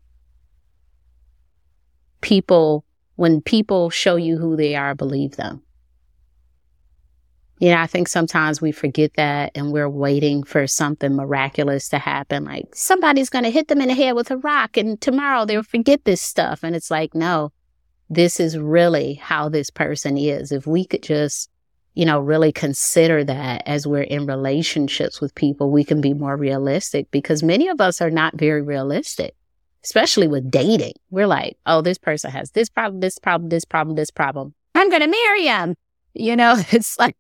people, 2.23 2.87
when 3.17 3.43
people 3.43 3.91
show 3.91 4.17
you 4.17 4.39
who 4.39 4.57
they 4.57 4.75
are, 4.77 4.95
believe 4.95 5.37
them. 5.37 5.63
Know, 7.61 7.75
I 7.75 7.87
think 7.87 8.09
sometimes 8.09 8.61
we 8.61 8.71
forget 8.71 9.15
that 9.15 9.53
and 9.55 9.73
we're 9.73 9.89
waiting 9.89 10.43
for 10.43 10.67
something 10.67 11.15
miraculous 11.15 11.89
to 11.89 11.99
happen. 11.99 12.45
Like 12.45 12.67
somebody's 12.75 13.31
going 13.31 13.45
to 13.45 13.51
hit 13.51 13.69
them 13.69 13.81
in 13.81 13.89
the 13.89 13.95
head 13.95 14.15
with 14.15 14.31
a 14.31 14.37
rock 14.37 14.77
and 14.77 15.01
tomorrow 15.01 15.45
they'll 15.45 15.63
forget 15.63 16.05
this 16.05 16.21
stuff. 16.21 16.63
And 16.63 16.77
it's 16.77 16.91
like, 16.91 17.15
no, 17.15 17.53
this 18.11 18.39
is 18.39 18.59
really 18.59 19.15
how 19.15 19.49
this 19.49 19.71
person 19.71 20.19
is. 20.19 20.53
If 20.53 20.67
we 20.67 20.85
could 20.85 21.03
just, 21.03 21.51
you 21.95 22.05
know, 22.05 22.21
really 22.21 22.53
consider 22.53 23.25
that 23.25 23.63
as 23.65 23.87
we're 23.87 24.03
in 24.03 24.27
relationships 24.27 25.21
with 25.21 25.35
people, 25.35 25.71
we 25.71 25.83
can 25.83 26.03
be 26.03 26.13
more 26.13 26.37
realistic 26.37 27.11
because 27.11 27.43
many 27.43 27.69
of 27.69 27.81
us 27.81 28.03
are 28.03 28.11
not 28.11 28.35
very 28.35 28.61
realistic 28.61 29.35
especially 29.87 30.27
with 30.27 30.51
dating. 30.51 30.95
We're 31.11 31.29
like, 31.29 31.57
oh, 31.65 31.81
this 31.81 31.97
person 31.97 32.33
has 32.33 32.51
this 32.51 32.69
problem, 32.69 32.99
this 32.99 33.21
problem, 33.21 33.51
this 33.51 33.65
problem, 33.65 33.95
this 33.95 34.11
problem. 34.11 34.53
I'm 34.75 34.91
going 34.91 35.03
to 35.03 35.07
marry 35.07 35.47
him. 35.47 35.77
You 36.13 36.35
know, 36.35 36.57
it's 36.73 36.99
like, 36.99 37.17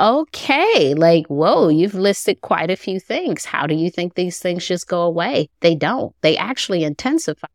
okay, 0.00 0.94
like, 0.94 1.26
whoa, 1.26 1.68
you've 1.68 1.94
listed 1.94 2.40
quite 2.40 2.70
a 2.70 2.76
few 2.76 2.98
things. 2.98 3.44
How 3.44 3.66
do 3.66 3.74
you 3.74 3.90
think 3.90 4.14
these 4.14 4.38
things 4.38 4.66
just 4.66 4.88
go 4.88 5.02
away? 5.02 5.48
They 5.60 5.74
don't. 5.74 6.14
They 6.22 6.36
actually 6.36 6.82
intensify 6.84 7.48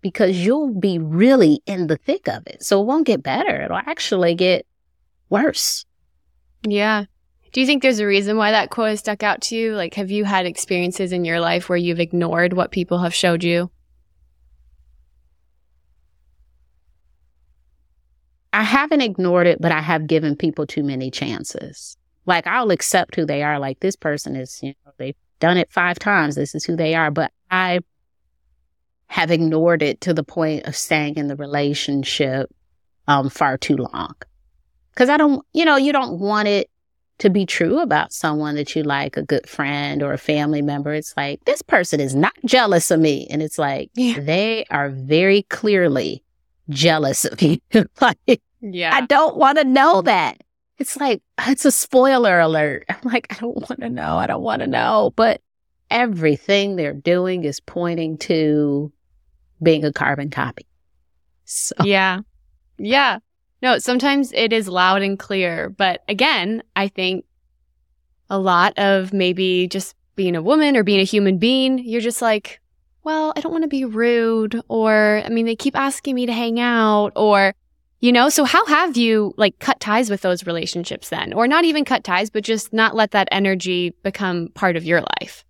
because 0.00 0.44
you'll 0.44 0.74
be 0.74 0.98
really 0.98 1.62
in 1.66 1.86
the 1.86 1.96
thick 1.96 2.28
of 2.28 2.46
it. 2.46 2.62
So 2.62 2.80
it 2.80 2.86
won't 2.86 3.06
get 3.06 3.22
better. 3.22 3.62
It'll 3.62 3.76
actually 3.76 4.34
get 4.34 4.66
worse. 5.30 5.86
Yeah. 6.66 7.04
Do 7.52 7.60
you 7.60 7.66
think 7.66 7.82
there's 7.82 8.00
a 8.00 8.06
reason 8.06 8.36
why 8.36 8.50
that 8.50 8.70
quote 8.70 8.88
has 8.88 8.98
stuck 8.98 9.22
out 9.22 9.40
to 9.42 9.56
you? 9.56 9.76
Like, 9.76 9.94
have 9.94 10.10
you 10.10 10.24
had 10.24 10.44
experiences 10.44 11.12
in 11.12 11.24
your 11.24 11.38
life 11.38 11.68
where 11.68 11.78
you've 11.78 12.00
ignored 12.00 12.52
what 12.52 12.72
people 12.72 12.98
have 12.98 13.14
showed 13.14 13.44
you? 13.44 13.70
I 18.54 18.62
haven't 18.62 19.00
ignored 19.00 19.48
it, 19.48 19.60
but 19.60 19.72
I 19.72 19.80
have 19.80 20.06
given 20.06 20.36
people 20.36 20.64
too 20.64 20.84
many 20.84 21.10
chances. 21.10 21.96
Like, 22.24 22.46
I'll 22.46 22.70
accept 22.70 23.16
who 23.16 23.26
they 23.26 23.42
are. 23.42 23.58
Like, 23.58 23.80
this 23.80 23.96
person 23.96 24.36
is, 24.36 24.60
you 24.62 24.74
know, 24.86 24.92
they've 24.96 25.16
done 25.40 25.56
it 25.56 25.72
five 25.72 25.98
times. 25.98 26.36
This 26.36 26.54
is 26.54 26.64
who 26.64 26.76
they 26.76 26.94
are. 26.94 27.10
But 27.10 27.32
I 27.50 27.80
have 29.08 29.32
ignored 29.32 29.82
it 29.82 30.00
to 30.02 30.14
the 30.14 30.22
point 30.22 30.66
of 30.66 30.76
staying 30.76 31.16
in 31.16 31.26
the 31.26 31.34
relationship 31.34 32.48
um, 33.08 33.28
far 33.28 33.58
too 33.58 33.76
long. 33.76 34.14
Cause 34.94 35.08
I 35.08 35.16
don't, 35.16 35.44
you 35.52 35.64
know, 35.64 35.76
you 35.76 35.92
don't 35.92 36.20
want 36.20 36.46
it 36.46 36.70
to 37.18 37.30
be 37.30 37.46
true 37.46 37.80
about 37.80 38.12
someone 38.12 38.54
that 38.54 38.76
you 38.76 38.84
like, 38.84 39.16
a 39.16 39.22
good 39.22 39.48
friend 39.48 40.00
or 40.00 40.12
a 40.12 40.18
family 40.18 40.62
member. 40.62 40.94
It's 40.94 41.14
like, 41.16 41.44
this 41.44 41.60
person 41.60 41.98
is 41.98 42.14
not 42.14 42.34
jealous 42.44 42.92
of 42.92 43.00
me. 43.00 43.26
And 43.30 43.42
it's 43.42 43.58
like, 43.58 43.90
yeah. 43.94 44.20
they 44.20 44.64
are 44.70 44.90
very 44.90 45.42
clearly 45.42 46.23
jealous 46.68 47.24
of 47.24 47.40
you. 47.40 47.58
like, 48.00 48.42
yeah. 48.60 48.94
I 48.94 49.02
don't 49.02 49.36
want 49.36 49.58
to 49.58 49.64
know 49.64 50.02
that. 50.02 50.42
It's 50.78 50.96
like, 50.96 51.22
it's 51.46 51.64
a 51.64 51.70
spoiler 51.70 52.40
alert. 52.40 52.84
I'm 52.88 52.98
like, 53.04 53.26
I 53.30 53.40
don't 53.40 53.56
want 53.56 53.80
to 53.80 53.90
know. 53.90 54.16
I 54.16 54.26
don't 54.26 54.42
want 54.42 54.60
to 54.60 54.66
know. 54.66 55.12
But 55.16 55.40
everything 55.90 56.76
they're 56.76 56.92
doing 56.92 57.44
is 57.44 57.60
pointing 57.60 58.18
to 58.18 58.92
being 59.62 59.84
a 59.84 59.92
carbon 59.92 60.30
copy. 60.30 60.66
So. 61.44 61.74
Yeah. 61.84 62.20
Yeah. 62.78 63.18
No, 63.62 63.78
sometimes 63.78 64.32
it 64.32 64.52
is 64.52 64.68
loud 64.68 65.02
and 65.02 65.18
clear. 65.18 65.70
But 65.70 66.02
again, 66.08 66.62
I 66.74 66.88
think 66.88 67.24
a 68.28 68.38
lot 68.38 68.76
of 68.78 69.12
maybe 69.12 69.68
just 69.68 69.94
being 70.16 70.36
a 70.36 70.42
woman 70.42 70.76
or 70.76 70.82
being 70.82 71.00
a 71.00 71.04
human 71.04 71.38
being, 71.38 71.78
you're 71.78 72.00
just 72.00 72.20
like, 72.20 72.60
well, 73.04 73.32
I 73.36 73.40
don't 73.40 73.52
want 73.52 73.64
to 73.64 73.68
be 73.68 73.84
rude. 73.84 74.60
Or, 74.68 75.22
I 75.24 75.28
mean, 75.28 75.46
they 75.46 75.56
keep 75.56 75.76
asking 75.76 76.14
me 76.14 76.26
to 76.26 76.32
hang 76.32 76.58
out 76.58 77.12
or, 77.14 77.54
you 78.00 78.12
know, 78.12 78.28
so 78.28 78.44
how 78.44 78.66
have 78.66 78.96
you 78.96 79.34
like 79.36 79.58
cut 79.60 79.80
ties 79.80 80.10
with 80.10 80.22
those 80.22 80.46
relationships 80.46 81.10
then? 81.10 81.32
Or 81.32 81.46
not 81.46 81.64
even 81.64 81.84
cut 81.84 82.04
ties, 82.04 82.30
but 82.30 82.44
just 82.44 82.72
not 82.72 82.94
let 82.96 83.12
that 83.12 83.28
energy 83.30 83.94
become 84.02 84.48
part 84.54 84.76
of 84.76 84.84
your 84.84 85.02
life? 85.20 85.44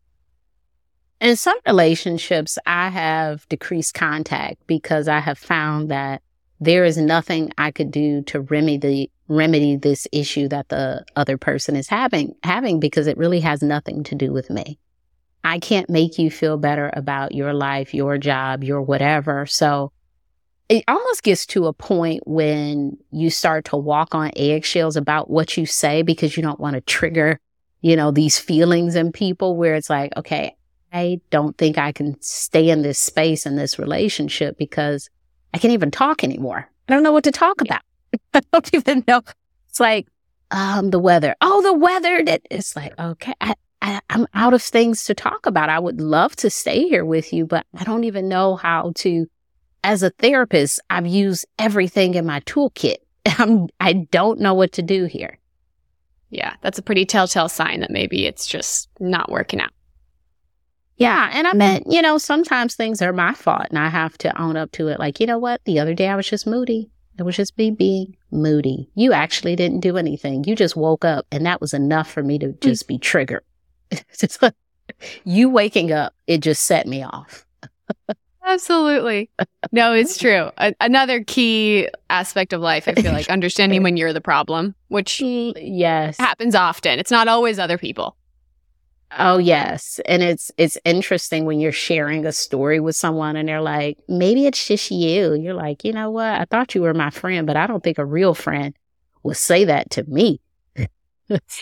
In 1.20 1.36
some 1.36 1.58
relationships, 1.66 2.58
I 2.66 2.90
have 2.90 3.48
decreased 3.48 3.94
contact 3.94 4.66
because 4.66 5.08
I 5.08 5.20
have 5.20 5.38
found 5.38 5.90
that 5.90 6.22
there 6.60 6.84
is 6.84 6.96
nothing 6.96 7.50
I 7.56 7.70
could 7.70 7.90
do 7.90 8.22
to 8.22 8.40
remedy 8.40 9.10
remedy 9.26 9.76
this 9.76 10.06
issue 10.12 10.48
that 10.48 10.68
the 10.68 11.02
other 11.16 11.38
person 11.38 11.76
is 11.76 11.88
having 11.88 12.34
having 12.42 12.78
because 12.78 13.06
it 13.06 13.16
really 13.16 13.40
has 13.40 13.62
nothing 13.62 14.04
to 14.04 14.14
do 14.14 14.32
with 14.32 14.50
me. 14.50 14.78
I 15.44 15.58
can't 15.58 15.90
make 15.90 16.18
you 16.18 16.30
feel 16.30 16.56
better 16.56 16.90
about 16.94 17.34
your 17.34 17.52
life, 17.52 17.92
your 17.92 18.16
job, 18.16 18.64
your 18.64 18.80
whatever. 18.80 19.44
So 19.44 19.92
it 20.70 20.84
almost 20.88 21.22
gets 21.22 21.44
to 21.46 21.66
a 21.66 21.74
point 21.74 22.22
when 22.26 22.96
you 23.10 23.28
start 23.28 23.66
to 23.66 23.76
walk 23.76 24.14
on 24.14 24.30
eggshells 24.36 24.96
about 24.96 25.28
what 25.28 25.58
you 25.58 25.66
say 25.66 26.00
because 26.00 26.36
you 26.36 26.42
don't 26.42 26.58
want 26.58 26.74
to 26.74 26.80
trigger, 26.80 27.38
you 27.82 27.94
know, 27.94 28.10
these 28.10 28.38
feelings 28.38 28.96
in 28.96 29.12
people 29.12 29.56
where 29.56 29.74
it's 29.74 29.90
like, 29.90 30.16
okay, 30.16 30.56
I 30.90 31.20
don't 31.28 31.56
think 31.58 31.76
I 31.76 31.92
can 31.92 32.20
stay 32.22 32.70
in 32.70 32.80
this 32.80 32.98
space 32.98 33.44
in 33.44 33.56
this 33.56 33.78
relationship 33.78 34.56
because 34.56 35.10
I 35.52 35.58
can't 35.58 35.74
even 35.74 35.90
talk 35.90 36.24
anymore. 36.24 36.70
I 36.88 36.92
don't 36.94 37.02
know 37.02 37.12
what 37.12 37.24
to 37.24 37.32
talk 37.32 37.60
about. 37.60 37.82
I 38.34 38.40
don't 38.50 38.70
even 38.72 39.04
know. 39.06 39.20
It's 39.68 39.80
like, 39.80 40.06
um, 40.50 40.90
the 40.90 40.98
weather. 40.98 41.34
Oh, 41.40 41.62
the 41.62 41.72
weather. 41.72 42.22
That 42.24 42.42
it's 42.50 42.76
like, 42.76 42.98
okay, 42.98 43.34
I, 43.40 43.54
I, 43.84 44.00
I'm 44.08 44.26
out 44.32 44.54
of 44.54 44.62
things 44.62 45.04
to 45.04 45.14
talk 45.14 45.44
about. 45.44 45.68
I 45.68 45.78
would 45.78 46.00
love 46.00 46.34
to 46.36 46.48
stay 46.48 46.88
here 46.88 47.04
with 47.04 47.34
you, 47.34 47.44
but 47.44 47.66
I 47.76 47.84
don't 47.84 48.04
even 48.04 48.28
know 48.28 48.56
how 48.56 48.92
to. 48.96 49.26
As 49.84 50.02
a 50.02 50.08
therapist, 50.08 50.80
I've 50.88 51.06
used 51.06 51.44
everything 51.58 52.14
in 52.14 52.24
my 52.24 52.40
toolkit. 52.40 52.96
I'm, 53.26 53.68
I 53.80 53.92
don't 53.92 54.40
know 54.40 54.54
what 54.54 54.72
to 54.72 54.82
do 54.82 55.04
here. 55.04 55.38
Yeah, 56.30 56.54
that's 56.62 56.78
a 56.78 56.82
pretty 56.82 57.04
telltale 57.04 57.50
sign 57.50 57.80
that 57.80 57.90
maybe 57.90 58.24
it's 58.24 58.46
just 58.46 58.88
not 58.98 59.30
working 59.30 59.60
out. 59.60 59.70
Yeah. 60.96 61.30
And 61.34 61.46
I 61.46 61.52
meant, 61.52 61.84
you 61.90 62.00
know, 62.00 62.16
sometimes 62.16 62.74
things 62.74 63.02
are 63.02 63.12
my 63.12 63.34
fault 63.34 63.66
and 63.68 63.78
I 63.78 63.88
have 63.88 64.16
to 64.18 64.40
own 64.40 64.56
up 64.56 64.72
to 64.72 64.88
it. 64.88 64.98
Like, 64.98 65.20
you 65.20 65.26
know 65.26 65.38
what? 65.38 65.60
The 65.66 65.78
other 65.78 65.92
day 65.92 66.08
I 66.08 66.16
was 66.16 66.28
just 66.28 66.46
moody. 66.46 66.90
It 67.18 67.24
was 67.24 67.36
just 67.36 67.58
me 67.58 67.70
being 67.70 68.16
moody. 68.30 68.88
You 68.94 69.12
actually 69.12 69.56
didn't 69.56 69.80
do 69.80 69.98
anything. 69.98 70.44
You 70.44 70.56
just 70.56 70.76
woke 70.76 71.04
up 71.04 71.26
and 71.30 71.44
that 71.44 71.60
was 71.60 71.74
enough 71.74 72.10
for 72.10 72.22
me 72.22 72.38
to 72.38 72.46
hmm. 72.52 72.58
just 72.60 72.88
be 72.88 72.96
triggered. 72.96 73.44
you 75.24 75.48
waking 75.48 75.92
up, 75.92 76.14
it 76.26 76.38
just 76.38 76.64
set 76.64 76.86
me 76.86 77.02
off. 77.02 77.46
Absolutely. 78.46 79.30
No, 79.72 79.94
it's 79.94 80.18
true. 80.18 80.50
A- 80.58 80.74
another 80.80 81.24
key 81.24 81.88
aspect 82.10 82.52
of 82.52 82.60
life, 82.60 82.86
I 82.86 82.94
feel 82.94 83.12
like, 83.12 83.30
understanding 83.30 83.82
when 83.82 83.96
you're 83.96 84.12
the 84.12 84.20
problem, 84.20 84.74
which 84.88 85.18
mm, 85.18 85.52
yes 85.60 86.18
happens 86.18 86.54
often. 86.54 86.98
It's 86.98 87.10
not 87.10 87.28
always 87.28 87.58
other 87.58 87.78
people. 87.78 88.16
Oh 89.16 89.38
yes. 89.38 90.00
And 90.06 90.22
it's 90.22 90.50
it's 90.58 90.76
interesting 90.84 91.44
when 91.44 91.60
you're 91.60 91.72
sharing 91.72 92.26
a 92.26 92.32
story 92.32 92.80
with 92.80 92.96
someone 92.96 93.36
and 93.36 93.48
they're 93.48 93.60
like, 93.60 93.98
maybe 94.08 94.46
it's 94.46 94.66
just 94.66 94.90
you. 94.90 95.34
You're 95.34 95.54
like, 95.54 95.84
you 95.84 95.92
know 95.92 96.10
what? 96.10 96.26
I 96.40 96.44
thought 96.50 96.74
you 96.74 96.82
were 96.82 96.94
my 96.94 97.10
friend, 97.10 97.46
but 97.46 97.56
I 97.56 97.66
don't 97.66 97.82
think 97.82 97.98
a 97.98 98.04
real 98.04 98.34
friend 98.34 98.74
would 99.22 99.36
say 99.36 99.64
that 99.64 99.90
to 99.90 100.04
me. 100.04 100.40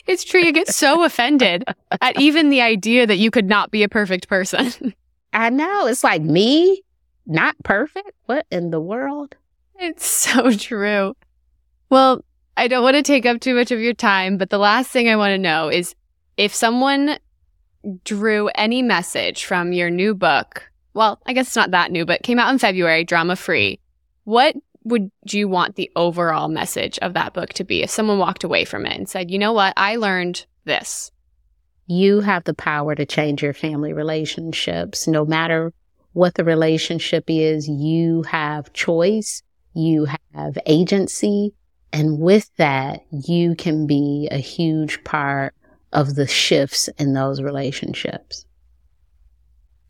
It's 0.06 0.24
true. 0.24 0.40
You 0.40 0.52
get 0.52 0.68
so 0.68 1.04
offended 1.04 1.64
at 2.00 2.20
even 2.20 2.50
the 2.50 2.60
idea 2.60 3.06
that 3.06 3.16
you 3.16 3.30
could 3.30 3.46
not 3.46 3.70
be 3.70 3.82
a 3.82 3.88
perfect 3.88 4.28
person. 4.28 4.94
I 5.32 5.50
know. 5.50 5.86
It's 5.86 6.04
like 6.04 6.22
me, 6.22 6.82
not 7.26 7.56
perfect. 7.62 8.12
What 8.26 8.46
in 8.50 8.70
the 8.70 8.80
world? 8.80 9.36
It's 9.78 10.06
so 10.06 10.52
true. 10.52 11.14
Well, 11.90 12.24
I 12.56 12.68
don't 12.68 12.82
want 12.82 12.96
to 12.96 13.02
take 13.02 13.26
up 13.26 13.40
too 13.40 13.54
much 13.54 13.70
of 13.70 13.80
your 13.80 13.94
time, 13.94 14.36
but 14.36 14.50
the 14.50 14.58
last 14.58 14.90
thing 14.90 15.08
I 15.08 15.16
want 15.16 15.32
to 15.32 15.38
know 15.38 15.68
is 15.68 15.94
if 16.36 16.54
someone 16.54 17.18
drew 18.04 18.48
any 18.54 18.82
message 18.82 19.44
from 19.44 19.72
your 19.72 19.90
new 19.90 20.14
book, 20.14 20.70
well, 20.94 21.20
I 21.26 21.32
guess 21.32 21.48
it's 21.48 21.56
not 21.56 21.70
that 21.70 21.90
new, 21.90 22.04
but 22.04 22.22
came 22.22 22.38
out 22.38 22.52
in 22.52 22.58
February, 22.58 23.04
drama 23.04 23.36
free, 23.36 23.80
what 24.24 24.54
would 24.84 25.10
you 25.30 25.48
want 25.48 25.76
the 25.76 25.90
overall 25.96 26.48
message 26.48 26.98
of 27.00 27.14
that 27.14 27.32
book 27.32 27.50
to 27.54 27.64
be 27.64 27.82
if 27.82 27.90
someone 27.90 28.18
walked 28.18 28.44
away 28.44 28.64
from 28.64 28.86
it 28.86 28.96
and 28.96 29.08
said, 29.08 29.30
you 29.30 29.38
know 29.38 29.52
what, 29.52 29.74
I 29.76 29.96
learned 29.96 30.46
this? 30.64 31.10
You 31.86 32.20
have 32.20 32.44
the 32.44 32.54
power 32.54 32.94
to 32.94 33.06
change 33.06 33.42
your 33.42 33.52
family 33.52 33.92
relationships. 33.92 35.06
No 35.06 35.24
matter 35.24 35.72
what 36.12 36.34
the 36.34 36.44
relationship 36.44 37.24
is, 37.28 37.68
you 37.68 38.22
have 38.22 38.72
choice, 38.72 39.42
you 39.74 40.06
have 40.34 40.58
agency. 40.66 41.54
And 41.92 42.18
with 42.18 42.50
that, 42.56 43.04
you 43.10 43.54
can 43.54 43.86
be 43.86 44.28
a 44.30 44.38
huge 44.38 45.04
part 45.04 45.54
of 45.92 46.14
the 46.14 46.26
shifts 46.26 46.88
in 46.98 47.12
those 47.12 47.42
relationships. 47.42 48.46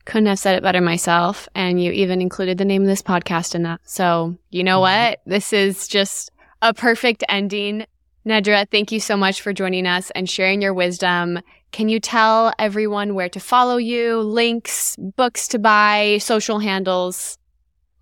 Couldn't 0.05 0.27
have 0.27 0.39
said 0.39 0.57
it 0.57 0.63
better 0.63 0.81
myself. 0.81 1.49
And 1.55 1.83
you 1.83 1.93
even 1.93 2.21
included 2.21 2.59
the 2.59 2.65
name 2.65 2.83
of 2.83 2.89
this 2.89 3.03
podcast 3.03 3.55
in 3.55 3.63
that. 3.63 3.81
So, 3.85 4.37
you 4.51 4.65
know 4.65 4.81
mm-hmm. 4.81 5.11
what? 5.11 5.21
This 5.27 5.53
is 5.53 5.87
just 5.89 6.31
a 6.61 6.75
perfect 6.75 7.25
ending. 7.29 7.87
Nedra, 8.27 8.69
thank 8.71 8.93
you 8.93 9.01
so 9.01 9.17
much 9.17 9.41
for 9.41 9.53
joining 9.53 9.87
us 9.87 10.11
and 10.11 10.31
sharing 10.31 10.63
your 10.63 10.75
wisdom. 10.75 11.41
Can 11.73 11.89
you 11.89 11.99
tell 11.99 12.53
everyone 12.59 13.15
where 13.15 13.29
to 13.31 13.41
follow 13.41 13.79
you, 13.79 14.21
links, 14.21 14.97
books 15.17 15.49
to 15.49 15.59
buy, 15.59 16.19
social 16.21 16.59
handles? 16.59 17.39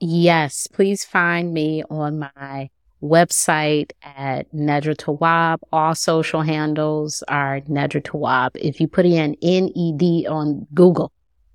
Yes, 0.00 0.66
please 0.66 1.04
find 1.04 1.54
me 1.54 1.84
on 1.88 2.18
my 2.18 2.70
website 3.02 3.92
at 4.02 4.50
Nedra 4.52 4.96
Tawwab. 4.96 5.58
All 5.72 5.94
social 5.94 6.42
handles 6.42 7.22
are 7.28 7.60
Nedra 7.62 8.02
Tawwab. 8.02 8.50
If 8.56 8.80
you 8.80 8.88
put 8.88 9.06
in 9.06 9.36
N-E-D 9.42 10.26
on 10.28 10.66
Google, 10.74 11.12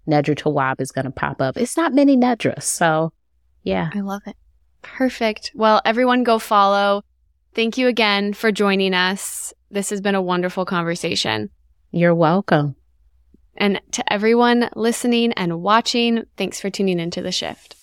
Nedra 0.07 0.35
Tawwab 0.35 0.79
is 0.79 0.91
going 0.91 1.05
to 1.05 1.11
pop 1.11 1.41
up. 1.41 1.57
It's 1.57 1.77
not 1.77 1.93
many 1.93 2.15
Nedras. 2.15 2.63
So 2.63 3.11
yeah. 3.63 3.89
I 3.93 4.01
love 4.01 4.21
it. 4.27 4.35
Perfect. 4.81 5.51
Well, 5.55 5.81
everyone 5.83 6.23
go 6.23 6.39
follow. 6.39 7.03
Thank 7.53 7.77
you 7.77 7.87
again 7.87 8.33
for 8.33 8.51
joining 8.51 8.93
us. 8.93 9.53
This 9.71 9.89
has 9.89 10.01
been 10.01 10.15
a 10.15 10.21
wonderful 10.21 10.65
conversation. 10.65 11.49
You're 11.91 12.15
welcome. 12.15 12.75
And 13.57 13.81
to 13.91 14.13
everyone 14.13 14.69
listening 14.75 15.33
and 15.33 15.61
watching, 15.61 16.25
thanks 16.37 16.59
for 16.59 16.69
tuning 16.69 16.99
into 16.99 17.21
the 17.21 17.31
shift. 17.31 17.75